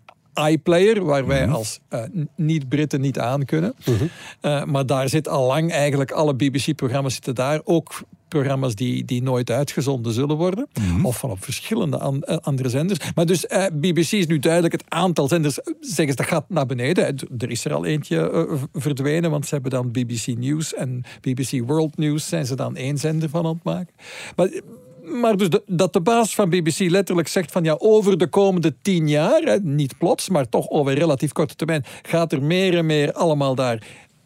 iPlayer, 0.48 1.04
waar 1.04 1.26
wij 1.26 1.48
als 1.48 1.80
eh, 1.88 2.02
niet-Britten 2.36 3.00
niet 3.00 3.18
aan 3.18 3.44
kunnen. 3.44 3.74
Eh, 4.40 4.64
maar 4.64 4.86
daar 4.86 5.08
zit 5.08 5.28
al 5.28 5.46
lang 5.46 5.72
eigenlijk 5.72 6.10
alle 6.10 6.34
BBC-programma's 6.34 7.14
zitten 7.14 7.34
daar. 7.34 7.60
Ook 7.64 8.02
programma's 8.28 8.74
die, 8.74 9.04
die 9.04 9.22
nooit 9.22 9.50
uitgezonden 9.50 10.12
zullen 10.12 10.36
worden. 10.36 10.68
Of 11.02 11.18
van 11.18 11.30
op 11.30 11.44
verschillende 11.44 11.98
an- 11.98 12.22
eh, 12.22 12.36
andere 12.40 12.68
zenders. 12.68 12.98
Maar 13.14 13.26
dus 13.26 13.46
BBC 13.72 14.12
is 14.12 14.26
nu 14.26 14.38
duidelijk 14.38 14.72
het 14.72 14.84
aantal 14.88 15.28
zenders, 15.28 15.54
zeggen 15.80 16.08
ze, 16.08 16.14
dat 16.14 16.26
gaat 16.26 16.44
naar 16.48 16.66
beneden. 16.66 17.16
Er 17.38 17.50
is 17.50 17.64
er 17.64 17.72
al 17.72 17.84
eentje 17.84 18.48
verdwenen, 18.72 19.30
want 19.30 19.46
ze 19.46 19.54
hebben 19.54 19.70
dan 19.72 19.90
BBC 19.90 20.26
News 20.26 20.74
en 20.74 21.02
BBC 21.20 21.60
World 21.66 21.96
News 21.96 22.28
zijn 22.28 22.46
ze 22.46 22.54
dan 22.54 22.76
één 22.76 22.98
zender 22.98 23.28
van 23.28 23.46
aan 23.46 23.54
het 23.54 23.64
maken. 23.64 23.94
Maar 24.36 24.48
maar 25.04 25.36
dus 25.36 25.50
de- 25.50 25.62
dat 25.66 25.92
de 25.92 26.00
baas 26.00 26.34
van 26.34 26.48
BBC 26.48 26.78
letterlijk 26.78 27.28
zegt 27.28 27.52
van 27.52 27.64
ja, 27.64 27.76
over 27.78 28.18
de 28.18 28.26
komende 28.26 28.74
tien 28.82 29.08
jaar, 29.08 29.40
hè, 29.42 29.56
niet 29.62 29.98
plots, 29.98 30.28
maar 30.28 30.48
toch 30.48 30.68
over 30.68 30.94
relatief 30.94 31.32
korte 31.32 31.54
termijn, 31.54 31.84
gaat 32.02 32.32
er 32.32 32.42
meer 32.42 32.76
en 32.76 32.86
meer 32.86 33.12
allemaal 33.12 33.54
daar 33.54 33.82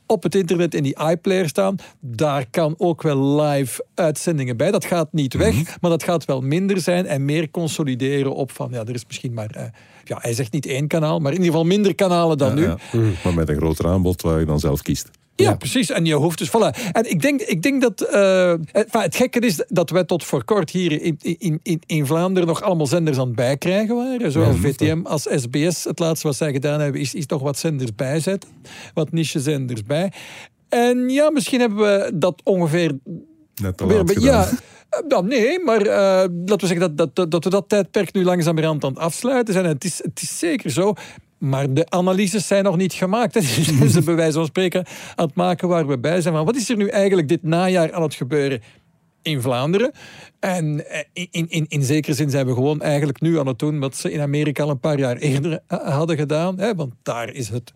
op 0.07 0.23
het 0.23 0.35
internet 0.35 0.75
in 0.75 0.83
die 0.83 0.97
iPlayer 1.11 1.49
staan. 1.49 1.77
Daar 2.01 2.47
kan 2.51 2.75
ook 2.79 3.03
wel 3.03 3.41
live 3.41 3.85
uitzendingen 3.95 4.57
bij. 4.57 4.71
Dat 4.71 4.85
gaat 4.85 5.13
niet 5.13 5.35
weg, 5.35 5.81
maar 5.81 5.91
dat 5.91 6.03
gaat 6.03 6.25
wel 6.25 6.41
minder 6.41 6.81
zijn 6.81 7.07
en 7.07 7.25
meer 7.25 7.51
consolideren 7.51 8.35
op 8.35 8.51
van 8.53 8.69
ja, 8.71 8.81
er 8.81 8.95
is 8.95 9.07
misschien 9.07 9.33
maar, 9.35 9.51
eh, 9.51 9.65
ja, 10.05 10.19
hij 10.21 10.33
zegt 10.35 10.53
niet 10.53 10.67
één 10.67 10.87
kanaal, 10.89 11.19
maar 11.19 11.33
in 11.33 11.39
ieder 11.39 11.53
geval 11.53 11.67
minder 11.67 11.95
kanalen 11.95 12.39
dan 12.39 12.55
nu. 12.55 12.63
Ja, 12.63 12.77
Maar 13.25 13.35
met 13.35 13.49
een 13.49 13.57
groter 13.57 13.87
aanbod 13.87 14.23
waar 14.23 14.39
je 14.41 14.47
dan 14.47 14.61
zelf 14.61 14.83
kiest. 14.83 15.11
Ja, 15.37 15.55
precies. 15.55 15.90
En 15.90 16.05
je 16.05 16.14
hoeft 16.14 16.38
dus, 16.38 16.49
voilà. 16.49 16.92
En 16.92 17.11
ik 17.11 17.23
denk, 17.23 17.40
ik 17.40 17.62
denk 17.62 17.83
dat, 17.83 18.01
eh, 18.01 18.49
het, 18.51 18.70
enfin, 18.73 19.01
het 19.01 19.16
gekke 19.16 19.38
is 19.38 19.64
dat 19.68 19.90
wij 19.90 20.05
tot 20.05 20.25
voor 20.25 20.44
kort 20.44 20.70
hier 20.70 21.03
in, 21.03 21.16
in, 21.20 21.61
in, 21.62 21.83
in 21.87 22.07
Vlaanderen 22.07 22.49
nog 22.49 22.62
allemaal 22.62 22.87
zenders 22.87 23.18
aan 23.18 23.27
het 23.27 23.37
bijkrijgen 23.37 23.97
waren. 23.97 24.33
Zowel 24.33 24.55
VTM 24.55 25.01
als 25.05 25.27
SBS. 25.31 25.85
Het 25.85 25.99
laatste 25.99 26.27
wat 26.27 26.37
zij 26.37 26.53
gedaan 26.53 26.81
hebben 26.81 27.01
is, 27.01 27.14
is 27.14 27.27
toch 27.27 27.42
wat 27.42 27.59
zenders 27.59 27.94
bijzetten. 27.94 28.51
Wat 28.94 29.12
niche-zenders 29.12 29.83
bij. 29.83 30.12
En 30.68 31.09
ja, 31.09 31.31
misschien 31.31 31.61
hebben 31.61 31.79
we 31.79 32.12
dat 32.14 32.40
ongeveer 32.44 32.99
Net 33.62 33.81
Weer 33.81 34.20
ja, 34.20 34.49
eh, 34.88 35.01
nou, 35.09 35.27
nee, 35.27 35.59
maar 35.59 35.81
eh, 35.81 36.29
laten 36.47 36.61
we 36.61 36.66
zeggen 36.66 36.81
dat, 36.81 36.97
dat, 36.97 37.14
dat, 37.14 37.31
dat 37.31 37.44
we 37.44 37.51
dat 37.51 37.68
tijdperk 37.68 38.12
nu 38.12 38.25
langzamerhand 38.25 38.85
aan 38.85 38.90
het 38.90 38.99
afsluiten 38.99 39.55
zijn. 39.55 39.66
En 39.66 39.73
het 39.73 39.85
is, 39.85 40.03
het 40.03 40.23
is 40.23 40.38
zeker 40.38 40.70
zo. 40.70 40.94
Maar 41.45 41.75
de 41.75 41.91
analyses 41.91 42.47
zijn 42.47 42.65
nog 42.65 42.77
niet 42.77 42.93
gemaakt. 42.93 43.35
hè. 43.35 43.41
Dus 43.81 43.93
ze 43.93 44.03
bij 44.03 44.15
wijze 44.15 44.33
van 44.33 44.47
spreken 44.47 44.85
aan 45.15 45.27
het 45.27 45.35
maken 45.35 45.69
waar 45.69 45.87
we 45.87 45.99
bij 45.99 46.21
zijn. 46.21 46.35
Van 46.35 46.45
wat 46.45 46.57
is 46.57 46.71
er 46.71 46.77
nu 46.77 46.89
eigenlijk 46.89 47.29
dit 47.29 47.43
najaar 47.43 47.93
aan 47.93 48.03
het 48.03 48.15
gebeuren 48.15 48.63
in 49.23 49.41
Vlaanderen? 49.41 49.93
En 50.41 50.91
eh, 50.91 51.01
in, 51.13 51.47
in, 51.49 51.67
in, 51.69 51.83
zekere 51.83 52.15
zin 52.15 52.31
zijn 52.31 52.47
we 52.47 52.55
gewoon 52.55 52.81
eigenlijk 52.81 53.21
nu 53.21 53.39
aan 53.39 53.47
het 53.47 53.59
doen 53.59 53.79
wat 53.79 53.97
ze 53.97 54.13
in 54.13 54.21
Amerika 54.21 54.63
al 54.63 54.71
een 54.71 54.81
paar 54.81 54.99
jaar 54.99 55.17
eerder 55.17 55.61
eh, 55.67 55.79
hadden 55.79 56.17
gedaan. 56.17 56.59
Hè? 56.59 56.75
Want 56.75 56.93
daar 57.03 57.33
is 57.33 57.49
het 57.49 57.73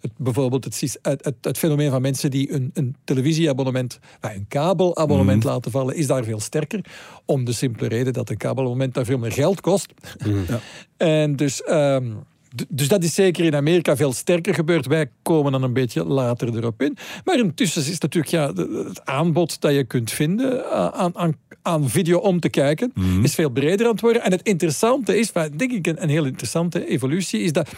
Het, 0.00 0.12
bijvoorbeeld 0.16 0.64
het, 0.64 0.98
het, 1.02 1.24
het, 1.24 1.36
het, 1.40 1.58
fenomeen 1.58 1.90
van 1.90 2.02
mensen 2.02 2.30
die 2.30 2.52
een, 2.52 2.70
een 2.74 2.96
televisieabonnement, 3.04 3.98
een 4.20 4.46
kabelabonnement 4.48 5.44
mm. 5.44 5.50
laten 5.50 5.70
vallen, 5.70 5.96
is 5.96 6.06
daar 6.06 6.24
veel 6.24 6.40
sterker. 6.40 6.80
Om 7.24 7.44
de 7.44 7.52
simpele 7.52 7.88
reden 7.88 8.12
dat 8.12 8.30
een 8.30 8.36
kabelabonnement 8.36 8.94
daar 8.94 9.04
veel 9.04 9.18
meer 9.18 9.32
geld 9.32 9.60
kost. 9.60 9.92
Mm. 10.26 10.44
Ja. 10.48 10.60
En 10.96 11.36
dus... 11.36 11.62
Um, 11.68 12.24
dus 12.68 12.88
dat 12.88 13.04
is 13.04 13.14
zeker 13.14 13.44
in 13.44 13.54
Amerika 13.54 13.96
veel 13.96 14.12
sterker 14.12 14.54
gebeurd. 14.54 14.86
Wij 14.86 15.10
komen 15.22 15.52
dan 15.52 15.62
een 15.62 15.72
beetje 15.72 16.04
later 16.04 16.56
erop 16.56 16.82
in. 16.82 16.96
Maar 17.24 17.38
intussen 17.38 17.82
is 17.82 17.98
natuurlijk 17.98 18.32
ja, 18.32 18.52
het 18.86 19.04
aanbod 19.04 19.60
dat 19.60 19.74
je 19.74 19.84
kunt 19.84 20.10
vinden 20.10 20.64
eh, 20.64 20.86
aan, 20.86 21.16
aan, 21.16 21.36
aan 21.62 21.88
video 21.88 22.18
om 22.18 22.40
te 22.40 22.48
kijken, 22.48 22.90
mhm. 22.94 23.24
is 23.24 23.34
veel 23.34 23.50
breder 23.50 23.86
aan 23.86 23.92
het 23.92 24.00
worden. 24.00 24.22
En 24.22 24.30
het 24.30 24.42
interessante 24.42 25.18
is, 25.18 25.32
denk 25.32 25.72
ik 25.72 25.86
een, 25.86 26.02
een 26.02 26.08
heel 26.08 26.24
interessante 26.24 26.86
evolutie, 26.86 27.40
is 27.40 27.52
dat 27.52 27.68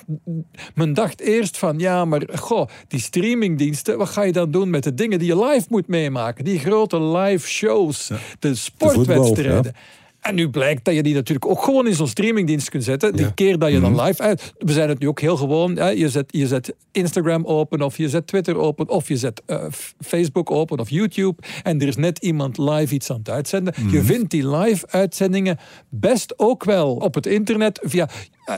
men 0.75 0.95
dacht 0.95 1.21
eerst 1.21 1.59
van 1.59 1.79
ja, 1.79 2.05
maar 2.05 2.23
goh, 2.35 2.69
die 2.89 3.01
streamingdiensten, 3.01 3.99
wat 3.99 4.09
ga 4.09 4.23
je 4.23 4.33
dan 4.33 4.51
doen 4.51 4.71
met 4.71 4.85
de 4.85 4.95
dingen 4.95 5.19
die 5.19 5.29
je 5.29 5.45
live 5.45 5.67
moet 5.69 5.87
meemaken? 5.87 6.45
Die 6.45 6.59
grote 6.59 7.03
live 7.03 7.49
shows, 7.49 8.11
de 8.39 8.55
sportwedstrijden. 8.55 9.75
En 10.21 10.35
nu 10.35 10.51
blijkt 10.51 10.85
dat 10.85 10.95
je 10.95 11.03
die 11.03 11.15
natuurlijk 11.15 11.51
ook 11.51 11.63
gewoon 11.63 11.87
in 11.87 11.95
zo'n 11.95 12.09
streamingdienst 12.09 12.71
kunt 12.71 12.85
zetten. 12.85 13.17
Die 13.17 13.35
keer 13.35 13.59
dat 13.59 13.71
je 13.73 13.81
dan 13.81 13.93
mhm. 13.93 14.05
live 14.05 14.23
uit. 14.23 14.53
We 14.59 14.73
zijn 14.73 14.89
het 14.89 14.99
nu 14.99 15.09
ook 15.09 15.21
heel 15.21 15.37
gewoon. 15.37 15.77
Hè? 15.77 15.89
Je, 15.89 16.09
zet, 16.09 16.25
je 16.27 16.47
zet 16.47 16.75
Instagram 16.93 17.45
open, 17.45 17.83
of 17.83 17.97
je 17.97 18.09
zet 18.09 18.27
Twitter 18.27 18.57
open, 18.57 18.89
of 18.89 19.09
je 19.09 19.17
zet 19.17 19.43
uh, 19.47 19.65
Facebook 20.01 20.51
open 20.51 20.79
of 20.79 20.91
YouTube. 20.91 21.43
En 21.63 21.81
er 21.81 21.87
is 21.87 21.97
net 21.97 22.19
iemand 22.19 22.59
live 22.59 22.95
iets 22.95 23.11
aan 23.11 23.19
het 23.19 23.31
uitzenden. 23.31 23.75
Je 23.77 23.83
mhm. 23.83 24.05
vindt 24.05 24.31
die 24.31 24.49
live 24.49 24.87
uitzendingen 24.87 25.59
best 25.89 26.39
ook 26.39 26.65
wel 26.65 26.95
op 26.95 27.15
het 27.15 27.27
internet 27.27 27.81
via 27.83 28.09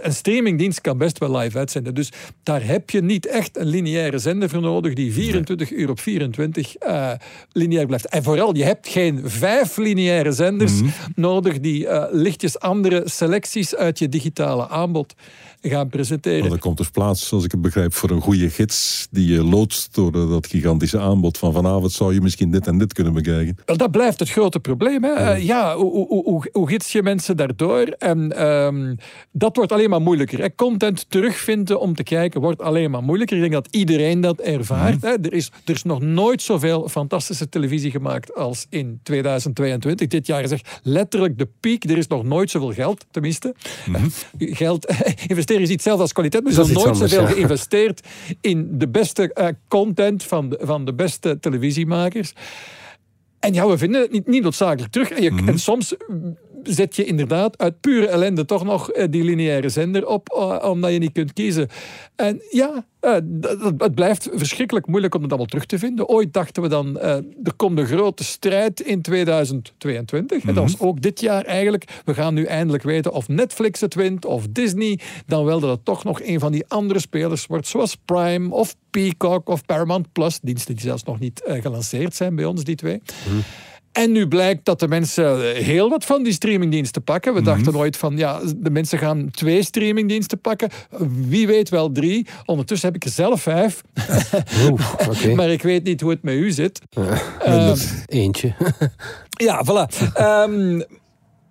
een 0.02 0.12
streamingdienst 0.12 0.80
kan 0.80 0.98
best 0.98 1.18
wel 1.18 1.36
live 1.36 1.58
uitzenden. 1.58 1.94
Dus 1.94 2.12
daar 2.42 2.64
heb 2.66 2.90
je 2.90 3.02
niet 3.02 3.26
echt 3.26 3.56
een 3.56 3.66
lineaire 3.66 4.18
zender 4.18 4.48
voor 4.48 4.60
nodig 4.60 4.94
die 4.94 5.12
24 5.12 5.70
uur 5.70 5.90
op 5.90 6.00
24 6.00 6.82
uh, 6.82 7.10
eh, 7.10 7.18
lineair 7.52 7.86
blijft. 7.86 8.06
En 8.06 8.22
vooral, 8.22 8.56
je 8.56 8.64
hebt 8.64 8.88
geen 8.88 9.20
vijf 9.24 9.76
lineaire 9.76 10.32
zenders 10.32 10.80
mhm. 10.80 10.90
nodig 11.14 11.60
die 11.60 11.84
uh, 11.84 12.04
lichtjes 12.10 12.58
andere 12.58 13.02
selecties 13.04 13.74
uit 13.76 13.98
je 13.98 14.08
digitale 14.08 14.68
aanbod 14.68 15.14
gaan 15.60 15.88
presenteren. 15.88 16.40
Maar 16.40 16.50
dat 16.50 16.58
komt 16.58 16.76
dus 16.76 16.90
plaats, 16.90 17.28
zoals 17.28 17.44
ik 17.44 17.50
het 17.50 17.60
begrijp, 17.60 17.94
voor 17.94 18.10
een 18.10 18.20
goede 18.20 18.50
gids 18.50 19.08
die 19.10 19.32
je 19.32 19.44
loodst 19.44 19.94
door 19.94 20.12
dat 20.12 20.46
gigantische 20.46 20.98
aanbod 20.98 21.38
van 21.38 21.52
vanavond 21.52 21.92
zou 21.92 22.14
je 22.14 22.20
misschien 22.20 22.50
dit 22.50 22.66
en 22.66 22.78
dit 22.78 22.92
kunnen 22.92 23.12
bekijken. 23.12 23.56
Wel, 23.64 23.76
dat 23.76 23.90
blijft 23.90 24.18
het 24.18 24.30
grote 24.30 24.60
probleem. 24.60 25.04
Hè? 25.04 25.10
Ja, 25.10 25.34
ja 25.34 25.76
hoe, 25.76 25.92
hoe, 25.92 26.22
hoe, 26.24 26.48
hoe, 26.52 26.68
gids 26.68 26.92
je 26.92 27.02
mensen 27.02 27.36
daardoor? 27.36 27.82
En 27.82 28.46
um, 28.46 28.96
dat 29.32 29.56
wordt 29.56 29.72
alleen 29.72 29.90
maar 29.90 30.00
moeilijker. 30.00 30.40
Hè? 30.40 30.54
Content 30.54 31.06
terugvinden 31.08 31.80
om 31.80 31.94
te 31.94 32.02
kijken 32.02 32.40
wordt 32.40 32.60
alleen 32.60 32.90
maar 32.90 33.02
moeilijker. 33.02 33.36
Ik 33.36 33.42
denk 33.42 33.64
dat 33.64 33.68
iedereen 33.70 34.20
dat 34.20 34.40
ervaart. 34.40 34.96
Mhm. 34.96 35.06
Hè? 35.06 35.12
Er, 35.12 35.32
is, 35.32 35.50
er 35.64 35.74
is 35.74 35.82
nog 35.82 36.00
nooit 36.00 36.42
zoveel 36.42 36.88
fantastische 36.88 37.48
televisie 37.48 37.90
gemaakt 37.90 38.34
als 38.34 38.66
in 38.68 39.00
2022. 39.02 40.06
Dit 40.06 40.26
jaar 40.26 40.42
is 40.42 40.50
echt 40.50 40.80
letterlijk 40.82 41.38
de 41.38 41.48
piek. 41.60 41.84
Er 41.84 41.98
is 41.98 42.06
nog 42.06 42.24
nooit 42.24 42.50
zoveel 42.50 42.72
geld, 42.72 43.06
tenminste. 43.10 43.54
Mm 43.86 44.08
Geld 44.38 44.86
investeren 45.50 45.62
is 45.62 45.70
iets 45.70 45.84
zelfs 45.84 46.00
als 46.00 46.12
kwaliteit. 46.12 46.44
Maar 46.44 46.52
er 46.52 46.60
is 46.60 46.72
nooit 46.72 46.96
zoveel 46.96 47.26
geïnvesteerd 47.26 48.06
in 48.40 48.68
de 48.78 48.88
beste 48.88 49.30
uh, 49.34 49.48
content 49.68 50.22
van 50.22 50.48
de, 50.48 50.58
van 50.62 50.84
de 50.84 50.94
beste 50.94 51.38
televisiemakers. 51.40 52.32
En 53.38 53.52
ja, 53.52 53.68
we 53.68 53.78
vinden 53.78 54.00
het 54.00 54.12
niet, 54.12 54.26
niet 54.26 54.42
noodzakelijk 54.42 54.92
terug. 54.92 55.10
En, 55.10 55.22
je, 55.22 55.30
mm 55.30 55.38
-hmm. 55.38 55.48
en 55.48 55.58
soms 55.58 55.94
zet 56.62 56.96
je 56.96 57.04
inderdaad 57.04 57.58
uit 57.58 57.80
pure 57.80 58.06
ellende 58.06 58.44
toch 58.44 58.64
nog 58.64 58.90
eh, 58.90 59.06
die 59.10 59.24
lineaire 59.24 59.68
zender 59.68 60.06
op, 60.06 60.28
eh, 60.28 60.70
omdat 60.70 60.92
je 60.92 60.98
niet 60.98 61.12
kunt 61.12 61.32
kiezen. 61.32 61.68
En 62.16 62.42
ja, 62.50 62.84
uh, 63.00 63.12
het 63.78 63.94
blijft 63.94 64.28
verschrikkelijk 64.32 64.86
moeilijk 64.86 65.14
om 65.14 65.22
het 65.22 65.30
allemaal 65.30 65.48
terug 65.48 65.66
te 65.66 65.78
vinden. 65.78 66.08
Ooit 66.08 66.32
dachten 66.32 66.62
we 66.62 66.68
dan, 66.68 66.98
er 66.98 67.54
komt 67.56 67.78
een 67.78 67.86
grote 67.86 68.24
strijd 68.24 68.80
in 68.80 69.02
2022. 69.02 70.44
En 70.44 70.54
dat 70.54 70.62
was 70.62 70.76
mhm. 70.76 70.86
ook 70.86 71.02
dit 71.02 71.20
jaar 71.20 71.44
eigenlijk. 71.44 72.00
We 72.04 72.14
gaan 72.14 72.34
nu 72.34 72.44
eindelijk 72.44 72.82
weten 72.82 73.12
of 73.12 73.28
Netflix 73.28 73.80
het 73.80 73.94
wint 73.94 74.24
of 74.24 74.46
Disney. 74.50 74.98
Dan 75.26 75.44
wel 75.44 75.60
dat 75.60 75.70
het 75.70 75.84
toch 75.84 76.04
nog 76.04 76.22
een 76.22 76.40
van 76.40 76.52
die 76.52 76.64
andere 76.68 77.00
spelers 77.00 77.46
wordt, 77.46 77.66
zoals 77.66 77.96
Prime 78.04 78.54
of 78.54 78.76
Peacock 78.90 79.48
of 79.48 79.64
Paramount 79.64 80.12
Plus. 80.12 80.38
Diensten 80.42 80.74
die 80.74 80.84
zelfs 80.84 81.02
nog 81.02 81.18
niet 81.18 81.42
gelanceerd 81.46 82.14
zijn 82.14 82.34
bij 82.34 82.44
ons, 82.44 82.64
die 82.64 82.76
twee. 82.76 83.00
Mhm. 83.28 83.40
En 84.00 84.12
nu 84.12 84.28
blijkt 84.28 84.64
dat 84.64 84.80
de 84.80 84.88
mensen 84.88 85.54
heel 85.54 85.88
wat 85.88 86.04
van 86.04 86.22
die 86.22 86.32
streamingdiensten 86.32 87.02
pakken. 87.02 87.34
We 87.34 87.42
dachten 87.42 87.72
mhm. 87.72 87.76
ooit 87.76 87.96
van, 87.96 88.16
ja, 88.16 88.40
de 88.56 88.70
mensen 88.70 88.98
gaan 88.98 89.30
twee 89.30 89.62
streamingdiensten 89.62 90.40
pakken. 90.40 90.70
Wie 91.28 91.46
weet 91.46 91.68
wel 91.68 91.92
drie. 91.92 92.26
Ondertussen 92.44 92.88
heb 92.88 92.96
ik 92.96 93.04
er 93.04 93.10
zelf 93.10 93.42
vijf. 93.42 93.82
Oeh, 94.70 95.34
maar 95.36 95.48
ik 95.48 95.62
weet 95.62 95.84
niet 95.84 96.00
hoe 96.00 96.10
het 96.10 96.22
met 96.22 96.34
u 96.34 96.50
zit. 96.50 96.80
Uh, 97.46 97.72
eentje. 98.06 98.54
ja, 99.46 99.64
voilà. 99.64 100.12
Um, 100.20 100.84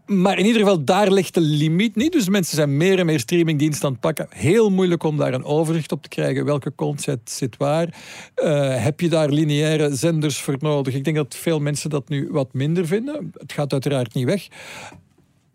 maar 0.09 0.37
in 0.37 0.45
ieder 0.45 0.61
geval, 0.61 0.83
daar 0.83 1.11
ligt 1.11 1.33
de 1.33 1.41
limiet 1.41 1.95
niet. 1.95 2.11
Dus 2.11 2.29
mensen 2.29 2.55
zijn 2.55 2.77
meer 2.77 2.99
en 2.99 3.05
meer 3.05 3.19
streamingdiensten 3.19 3.85
aan 3.85 3.91
het 3.91 4.01
pakken. 4.01 4.27
Heel 4.29 4.69
moeilijk 4.69 5.03
om 5.03 5.17
daar 5.17 5.33
een 5.33 5.43
overzicht 5.43 5.91
op 5.91 6.01
te 6.01 6.09
krijgen. 6.09 6.45
Welke 6.45 6.75
concept 6.75 7.29
zit 7.29 7.57
waar? 7.57 7.87
Uh, 8.35 8.83
heb 8.83 8.99
je 8.99 9.09
daar 9.09 9.29
lineaire 9.29 9.95
zenders 9.95 10.41
voor 10.41 10.55
nodig? 10.59 10.93
Ik 10.93 11.03
denk 11.03 11.15
dat 11.15 11.35
veel 11.35 11.59
mensen 11.59 11.89
dat 11.89 12.09
nu 12.09 12.29
wat 12.31 12.53
minder 12.53 12.87
vinden. 12.87 13.31
Het 13.37 13.51
gaat 13.51 13.71
uiteraard 13.71 14.13
niet 14.13 14.25
weg. 14.25 14.47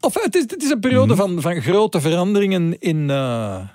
Of 0.00 0.22
het 0.22 0.34
is, 0.34 0.42
het 0.42 0.62
is 0.62 0.70
een 0.70 0.80
periode 0.80 1.14
mhm. 1.14 1.22
van, 1.22 1.40
van 1.40 1.60
grote 1.60 2.00
veranderingen 2.00 2.78
in, 2.78 3.08
uh, 3.08 3.68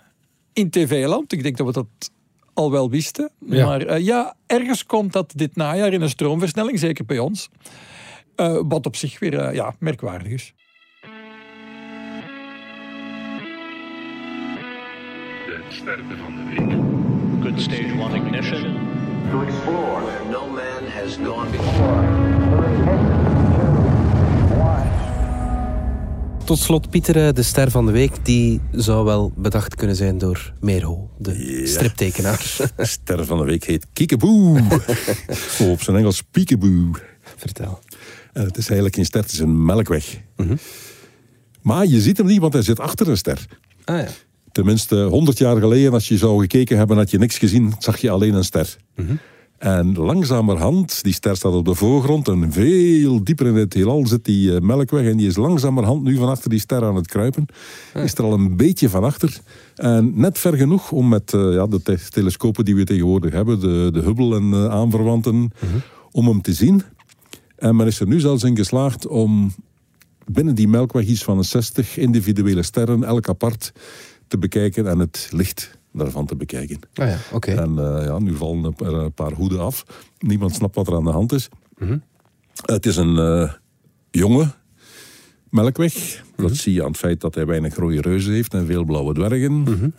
in 0.54 0.70
tv-land. 0.70 1.34
Ik 1.34 1.44
denk 1.44 1.58
dat 1.58 1.68
we 1.68 1.74
dat 1.74 2.12
al 2.54 2.72
wel 2.72 2.90
wisten. 2.90 3.32
Maar 3.40 3.88
uh, 3.88 4.06
ja, 4.06 4.36
ergens 4.46 4.86
komt 4.86 5.14
dat 5.14 5.34
dit 5.36 5.56
najaar 5.56 5.94
in 5.94 6.02
een 6.02 6.10
stroomversnelling, 6.10 6.80
zeker 6.80 7.06
bij 7.06 7.20
ons. 7.20 7.50
Uh, 8.36 8.62
wat 8.68 8.86
op 8.86 8.96
zich 8.96 9.20
weer 9.20 9.54
ja, 9.54 9.76
merkwaardig 9.80 10.32
is. 10.32 10.54
Sterren 15.74 16.06
van 16.18 16.36
de 16.36 16.44
week. 16.44 16.72
Good 17.44 17.62
stage 17.62 17.94
one 18.00 18.16
ignition. 18.16 18.78
To 19.32 19.42
explore 19.42 20.02
where 20.04 20.30
no 20.32 20.48
man 20.48 20.84
has 20.88 21.16
gone 21.16 21.50
before. 21.50 22.28
Tot 26.46 26.60
slot, 26.60 26.90
Pieter, 26.90 27.28
eh, 27.28 27.34
de 27.34 27.44
ster 27.44 27.72
van 27.72 27.86
de 27.86 27.92
week, 27.92 28.26
die 28.26 28.62
zou 28.72 29.06
wel 29.06 29.32
bedacht 29.36 29.76
kunnen 29.76 29.96
zijn 29.96 30.18
door 30.18 30.54
Merho, 30.60 31.10
de 31.18 31.62
striptekenaar. 31.68 32.56
De 32.76 32.86
ster 32.86 33.26
van 33.26 33.38
de 33.38 33.44
week 33.44 33.64
heet 33.64 33.88
Kiekeboe. 33.94 34.62
of 35.28 35.62
op 35.62 35.82
zijn 35.82 35.98
Engels 35.98 36.22
Peekaboo. 36.22 36.92
Vertel. 37.36 37.80
En 38.34 38.44
het 38.44 38.58
is 38.58 38.66
eigenlijk 38.66 38.98
een 38.98 39.06
ster, 39.06 39.22
het 39.22 39.32
is 39.32 39.40
een 39.40 39.66
melkweg. 39.66 40.22
Mm 40.36 40.58
Maar 41.62 41.86
je 41.86 42.02
ziet 42.02 42.18
hem 42.18 42.26
niet, 42.26 42.40
want 42.40 42.54
hij 42.54 42.62
zit 42.62 42.80
achter 42.80 43.10
een 43.10 43.18
ster. 43.18 43.46
Ah 43.86 44.00
ja. 44.00 44.08
Tenminste, 44.60 45.04
100 45.04 45.38
jaar 45.38 45.58
geleden, 45.58 45.94
als 45.94 46.08
je 46.08 46.18
zou 46.18 46.42
gekeken 46.42 46.78
hebben, 46.78 46.98
had 46.98 47.12
je 47.12 47.18
niks 47.18 47.38
gezien, 47.38 47.74
zag 47.78 47.98
je 47.98 48.10
alleen 48.10 48.34
een 48.34 48.44
ster. 48.44 48.78
Mhm. 48.96 49.16
En 49.58 49.94
langzamerhand, 49.94 51.04
die 51.04 51.14
ster 51.14 51.36
staat 51.36 51.54
op 51.54 51.66
de 51.66 51.76
voorgrond 51.76 52.28
en 52.28 52.52
veel 52.52 53.24
dieper 53.24 53.48
in 53.48 53.56
het 53.56 53.74
heelal 53.74 54.08
zit 54.08 54.26
die 54.26 54.52
uh, 54.52 54.60
melkweg. 54.60 55.06
En 55.06 55.18
die 55.18 55.28
is 55.28 55.36
langzamerhand 55.36 56.04
nu 56.04 56.16
van 56.16 56.30
achter 56.30 56.50
die 56.50 56.60
ster 56.60 56.84
aan 56.84 56.96
het 56.96 57.08
kruipen. 57.08 57.46
Is 57.94 58.14
er 58.14 58.24
al 58.24 58.34
een 58.34 58.58
beetje 58.58 58.90
van 58.90 59.04
achter. 59.04 59.40
En 59.76 60.12
net 60.16 60.38
ver 60.38 60.54
genoeg 60.54 60.92
om 60.92 61.08
met 61.08 61.34
uh, 61.34 61.54
ja, 61.54 61.68
de 61.68 62.00
telescopen 62.10 62.66
die 62.66 62.76
we 62.76 62.84
tegenwoordig 62.84 63.34
hebben, 63.34 63.60
de, 63.60 63.90
de 63.94 64.02
Hubble 64.02 64.36
en 64.36 64.44
uh, 64.44 64.66
aanverwanten, 64.66 65.36
mhm. 65.36 65.78
om 66.12 66.28
hem 66.28 66.42
te 66.42 66.54
zien. 66.54 66.84
En 67.56 67.76
men 67.76 67.88
is 67.88 68.00
er 68.00 68.08
nu 68.08 68.20
zelfs 68.20 68.44
in 68.44 68.56
geslaagd 68.56 69.08
om 69.08 69.52
binnen 70.32 70.56
die 70.56 70.68
melkweg 70.68 71.06
iets 71.06 71.24
van 71.24 71.44
60 71.44 71.98
individuele 71.98 72.64
sterren, 72.64 73.04
elk 73.04 73.30
apart, 73.30 73.72
te 74.30 74.38
bekijken 74.38 74.88
en 74.88 75.00
het 75.00 75.30
licht 75.32 75.78
daarvan 75.94 76.26
te 76.26 76.36
bekijken. 76.36 76.80
Ah 76.94 77.08
ja, 77.08 77.18
oké. 77.32 77.52
En 77.52 77.72
uh, 77.72 78.06
ja, 78.06 78.20
nu 78.20 78.36
vallen 78.36 78.76
er 78.78 78.94
een 78.94 79.14
paar 79.14 79.32
hoeden 79.32 79.60
af. 79.60 79.86
Niemand 80.20 80.56
snapt 80.56 80.76
wat 80.76 80.88
er 80.88 80.96
aan 80.96 81.04
de 81.04 81.10
hand 81.10 81.32
is. 81.32 81.50
Mhm. 81.78 81.98
Het 82.66 82.86
is 82.86 82.98
een 82.98 83.16
uh, 83.16 83.54
jonge 84.12 84.52
melkweg. 85.50 86.24
Dat 86.36 86.46
mhm. 86.46 86.54
zie 86.54 86.74
je 86.74 86.82
aan 86.82 86.88
het 86.88 86.98
feit 86.98 87.22
dat 87.22 87.36
hij 87.36 87.46
weinig 87.46 87.76
rode 87.76 88.02
reuzen 88.02 88.34
heeft 88.34 88.54
en 88.54 88.66
veel 88.66 88.84
blauwe 88.84 89.14
dwergen. 89.14 89.54
Mhm. 89.54 89.90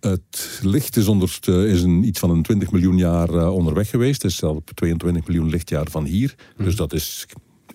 Het 0.00 0.60
licht 0.62 0.96
is, 0.96 1.08
onder, 1.08 1.38
is 1.46 1.82
een, 1.82 2.04
iets 2.04 2.18
van 2.18 2.30
een 2.30 2.42
20 2.42 2.70
miljoen 2.70 2.96
jaar 2.96 3.48
onderweg 3.50 3.90
geweest. 3.90 4.22
Het 4.22 4.30
is 4.30 4.36
zelfs 4.36 4.60
22 4.74 5.26
miljoen 5.26 5.48
lichtjaar 5.48 5.86
van 5.90 6.04
hier. 6.04 6.34
Dus 6.56 6.76
dat 6.76 6.92
is 6.92 7.26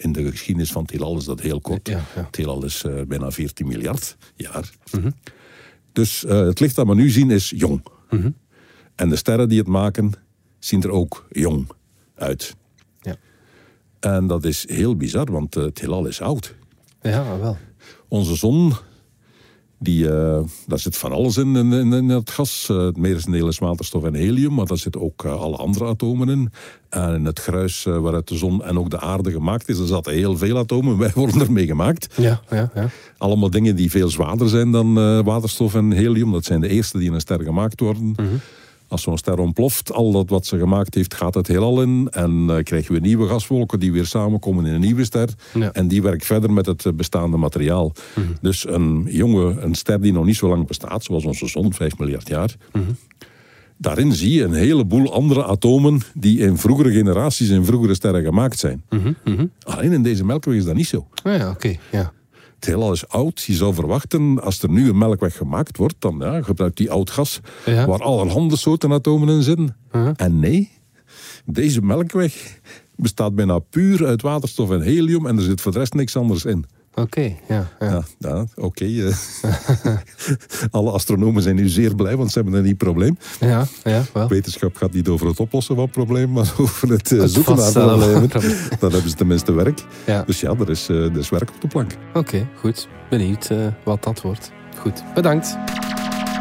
in 0.04 0.12
de 0.12 0.32
geschiedenis 0.32 0.72
van 0.72 0.82
het 0.82 0.92
heelal 0.92 1.18
is 1.18 1.26
dat 1.26 1.42
heel 1.42 1.62
kort. 1.62 1.88
Ja, 1.88 2.02
ja. 2.16 2.26
Het 2.26 2.36
heelal 2.36 2.64
is 2.66 2.84
uh, 2.84 3.02
bijna 3.02 3.32
14 3.32 3.68
miljard 3.68 4.18
jaar. 4.36 4.70
Mm 4.92 5.02
-hmm. 5.02 5.14
Dus 5.92 6.24
uh, 6.24 6.32
het 6.40 6.60
licht 6.60 6.76
dat 6.76 6.88
we 6.88 6.96
nu 6.96 7.10
zien 7.10 7.32
is 7.32 7.54
jong. 7.56 7.84
Mm 8.10 8.22
-hmm. 8.22 8.36
En 8.96 9.10
de 9.10 9.16
sterren 9.16 9.50
die 9.50 9.60
het 9.60 9.68
maken, 9.68 10.12
zien 10.60 10.82
er 10.82 10.90
ook 10.90 11.28
jong 11.30 11.70
uit. 12.16 12.56
Ja. 13.02 13.16
En 14.00 14.28
dat 14.28 14.46
is 14.46 14.70
heel 14.70 14.96
bizar, 14.96 15.32
want 15.32 15.54
het 15.54 15.80
heelal 15.80 16.06
is 16.06 16.22
oud. 16.22 16.56
Ja, 17.02 17.40
wel. 17.40 17.58
Onze 18.08 18.36
zon 18.36 18.74
Die, 19.84 20.04
uh, 20.04 20.40
daar 20.68 20.80
zit 20.80 20.98
van 20.98 21.12
alles 21.12 21.38
in, 21.38 21.56
in, 21.56 21.74
in, 21.74 21.94
in 21.94 22.10
het 22.10 22.30
gas. 22.30 22.68
Uh, 22.72 22.86
het 22.86 22.98
merendeel 22.98 23.48
is 23.48 23.60
waterstof 23.60 24.04
en 24.04 24.14
helium, 24.14 24.54
maar 24.54 24.66
daar 24.66 24.78
zitten 24.78 25.02
ook 25.02 25.24
uh, 25.24 25.42
alle 25.42 25.56
andere 25.56 25.86
atomen 25.86 26.30
in. 26.30 26.52
En 26.90 27.14
in 27.14 27.26
het 27.26 27.40
gruis 27.40 27.84
waaruit 27.84 28.28
de 28.28 28.38
zon 28.38 28.64
en 28.64 28.80
ook 28.80 28.90
de 28.90 29.00
aarde 29.00 29.32
gemaakt 29.32 29.70
is, 29.70 29.80
er 29.80 29.88
zaten 29.88 30.14
heel 30.14 30.38
veel 30.38 30.58
atomen. 30.58 30.98
Wij 30.98 31.12
worden 31.16 31.42
ermee 31.42 31.66
gemaakt. 31.66 32.08
Ja, 32.16 32.42
ja, 32.50 32.72
ja. 32.76 32.90
Allemaal 33.18 33.50
dingen 33.50 33.76
die 33.76 33.92
veel 33.92 34.10
zwaarder 34.10 34.50
zijn 34.50 34.72
dan 34.72 34.94
waterstof 35.24 35.76
en 35.76 35.92
helium. 35.92 36.32
Dat 36.32 36.46
zijn 36.46 36.62
de 36.62 36.68
eerste 36.68 36.98
die 36.98 37.08
in 37.08 37.14
een 37.14 37.22
ster 37.22 37.44
gemaakt 37.44 37.80
worden. 37.80 38.04
Mm 38.04 38.16
-hmm. 38.16 38.40
Als 38.94 39.02
zo'n 39.02 39.18
ster 39.18 39.40
ontploft, 39.40 39.92
al 39.92 40.12
dat 40.12 40.30
wat 40.30 40.46
ze 40.46 40.58
gemaakt 40.58 40.96
heeft, 40.96 41.14
gaat 41.14 41.34
het 41.34 41.48
heelal 41.48 41.82
in. 41.82 42.08
En 42.12 42.48
uh, 42.50 42.58
krijgen 42.64 42.94
we 42.94 43.00
nieuwe 43.00 43.28
gaswolken 43.28 43.80
die 43.80 43.92
weer 43.92 44.06
samenkomen 44.06 44.66
in 44.66 44.74
een 44.74 44.82
nieuwe 44.82 45.04
ster. 45.04 45.30
Ja. 45.54 45.72
En 45.72 45.88
die 45.88 46.02
werkt 46.02 46.26
verder 46.26 46.54
met 46.54 46.66
het 46.66 46.96
bestaande 46.96 47.38
materiaal. 47.38 47.94
Mm 48.16 48.24
-hmm. 48.24 48.36
Dus 48.42 48.68
een 48.68 49.08
jonge 49.10 49.62
een 49.62 49.76
ster 49.76 50.02
die 50.02 50.14
nog 50.14 50.26
niet 50.26 50.36
zo 50.36 50.48
lang 50.48 50.68
bestaat, 50.68 51.04
zoals 51.04 51.26
onze 51.26 51.48
zon, 51.48 51.74
5 51.74 51.98
miljard 51.98 52.28
jaar. 52.28 52.56
Mm 52.72 52.84
-hmm. 52.84 52.98
Daarin 53.78 54.12
zie 54.12 54.34
je 54.34 54.44
een 54.44 54.54
heleboel 54.54 55.14
andere 55.14 55.46
atomen 55.46 56.02
die 56.14 56.40
in 56.40 56.58
vroegere 56.58 56.92
generaties 56.92 57.50
in 57.50 57.66
vroegere 57.66 57.94
sterren 57.94 58.24
gemaakt 58.24 58.60
zijn. 58.60 58.84
Alleen 59.64 59.92
in 59.92 60.04
deze 60.04 60.26
melkweg 60.26 60.56
is 60.56 60.66
dat 60.66 60.76
niet 60.76 60.88
zo. 60.88 61.08
Oh 61.24 61.34
ja, 61.36 61.50
oké. 61.50 61.50
Okay. 61.50 61.80
Ja. 61.92 62.14
Het 62.64 62.72
heelal 62.72 62.92
is 62.92 63.08
oud. 63.08 63.42
Je 63.42 63.54
zou 63.54 63.74
verwachten, 63.74 64.42
als 64.42 64.62
er 64.62 64.70
nu 64.70 64.90
een 64.90 64.98
melkweg 64.98 65.38
gemaakt 65.38 65.78
wordt, 65.78 65.96
dan 66.00 66.16
ja, 66.20 66.42
gebruikt 66.42 66.78
die 66.78 66.92
oud 66.92 67.10
gas 67.10 67.40
ja. 67.66 67.86
waar 67.86 68.02
allerhande 68.02 68.58
soorten 68.58 68.92
atomen 68.92 69.30
in 69.30 69.44
zitten. 69.44 69.76
Uh 69.92 70.02
-huh. 70.04 70.12
En 70.16 70.40
nee, 70.40 70.72
deze 71.46 71.82
melkweg 71.82 72.60
bestaat 72.96 73.36
bijna 73.36 73.60
puur 73.60 74.06
uit 74.06 74.22
waterstof 74.22 74.72
en 74.72 74.82
helium 74.82 75.26
en 75.26 75.38
er 75.38 75.44
zit 75.44 75.62
voor 75.62 75.72
de 75.72 75.80
rest 75.80 75.94
niks 75.94 76.16
anders 76.16 76.46
in. 76.46 76.66
Oké, 76.96 77.02
okay, 77.02 77.40
ja. 77.48 77.68
ja. 77.80 77.88
ja, 77.88 78.04
ja 78.18 78.46
Oké. 78.56 78.66
Okay, 78.66 78.88
uh. 78.88 79.16
Alle 80.72 80.92
astronomen 80.92 81.42
zijn 81.42 81.56
nu 81.56 81.68
zeer 81.68 81.96
blij, 81.96 82.18
want 82.18 82.32
ze 82.32 82.40
hebben 82.40 82.58
een 82.58 82.66
nieuw 82.66 82.76
probleem. 82.76 83.18
Ja, 83.40 83.66
ja, 83.84 84.04
wel. 84.14 84.28
Wetenschap 84.28 84.76
gaat 84.76 84.94
niet 84.94 85.08
over 85.08 85.28
het 85.28 85.40
oplossen 85.40 85.76
van 85.76 85.84
het 85.84 85.94
probleem, 85.94 86.32
maar 86.32 86.54
over 86.58 86.90
het, 86.90 87.12
uh, 87.12 87.22
het 87.22 87.32
zoeken 87.32 87.56
naar 87.56 87.72
problemen. 87.72 88.30
Dan 88.80 88.92
hebben 88.92 89.10
ze 89.10 89.16
tenminste 89.16 89.52
werk. 89.52 89.84
Ja. 90.06 90.24
Dus 90.26 90.40
ja, 90.40 90.56
er 90.60 90.70
is, 90.70 90.90
uh, 90.90 91.06
er 91.06 91.18
is 91.18 91.30
werk 91.30 91.50
op 91.50 91.62
de 91.62 91.68
plank. 91.68 91.92
Oké, 92.10 92.18
okay, 92.18 92.48
goed. 92.56 92.88
Benieuwd 93.10 93.50
wat 93.84 94.04
dat 94.04 94.22
wordt. 94.22 94.52
Goed, 94.78 95.04
bedankt. 95.14 95.58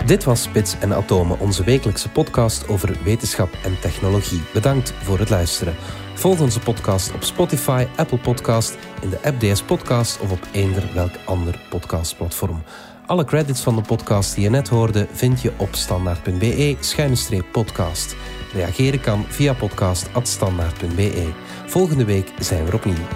Dit 0.07 0.25
was 0.25 0.43
Spits 0.43 0.75
en 0.81 0.93
Atomen, 0.93 1.39
onze 1.39 1.65
wekelijkse 1.65 2.09
podcast 2.09 2.69
over 2.69 2.97
wetenschap 3.05 3.49
en 3.65 3.81
technologie. 3.81 4.41
Bedankt 4.53 4.93
voor 5.03 5.19
het 5.19 5.31
luisteren. 5.31 5.75
Volg 6.23 6.41
onze 6.41 6.61
podcast 6.61 7.15
op 7.15 7.23
Spotify, 7.23 7.87
Apple 7.97 8.19
Podcast, 8.19 8.79
in 9.01 9.11
de 9.11 9.23
app 9.23 9.41
DS 9.41 9.63
Podcast 9.63 10.21
of 10.21 10.31
op 10.31 10.49
eender 10.53 10.83
welk 10.95 11.11
ander 11.25 11.61
podcastplatform. 11.69 12.63
Alle 13.07 13.25
credits 13.25 13.61
van 13.61 13.77
de 13.77 13.83
podcast 13.83 14.35
die 14.35 14.45
je 14.45 14.51
net 14.51 14.69
hoorde 14.69 15.07
vind 15.13 15.43
je 15.43 15.53
op 15.57 15.75
standaard.be-podcast. 15.75 18.17
Reageren 18.53 19.01
kan 19.01 19.25
via 19.29 19.53
podcast.standaard.be. 19.53 21.33
Volgende 21.67 22.05
week 22.05 22.33
zijn 22.39 22.65
we 22.65 22.75
opnieuw. 22.75 23.07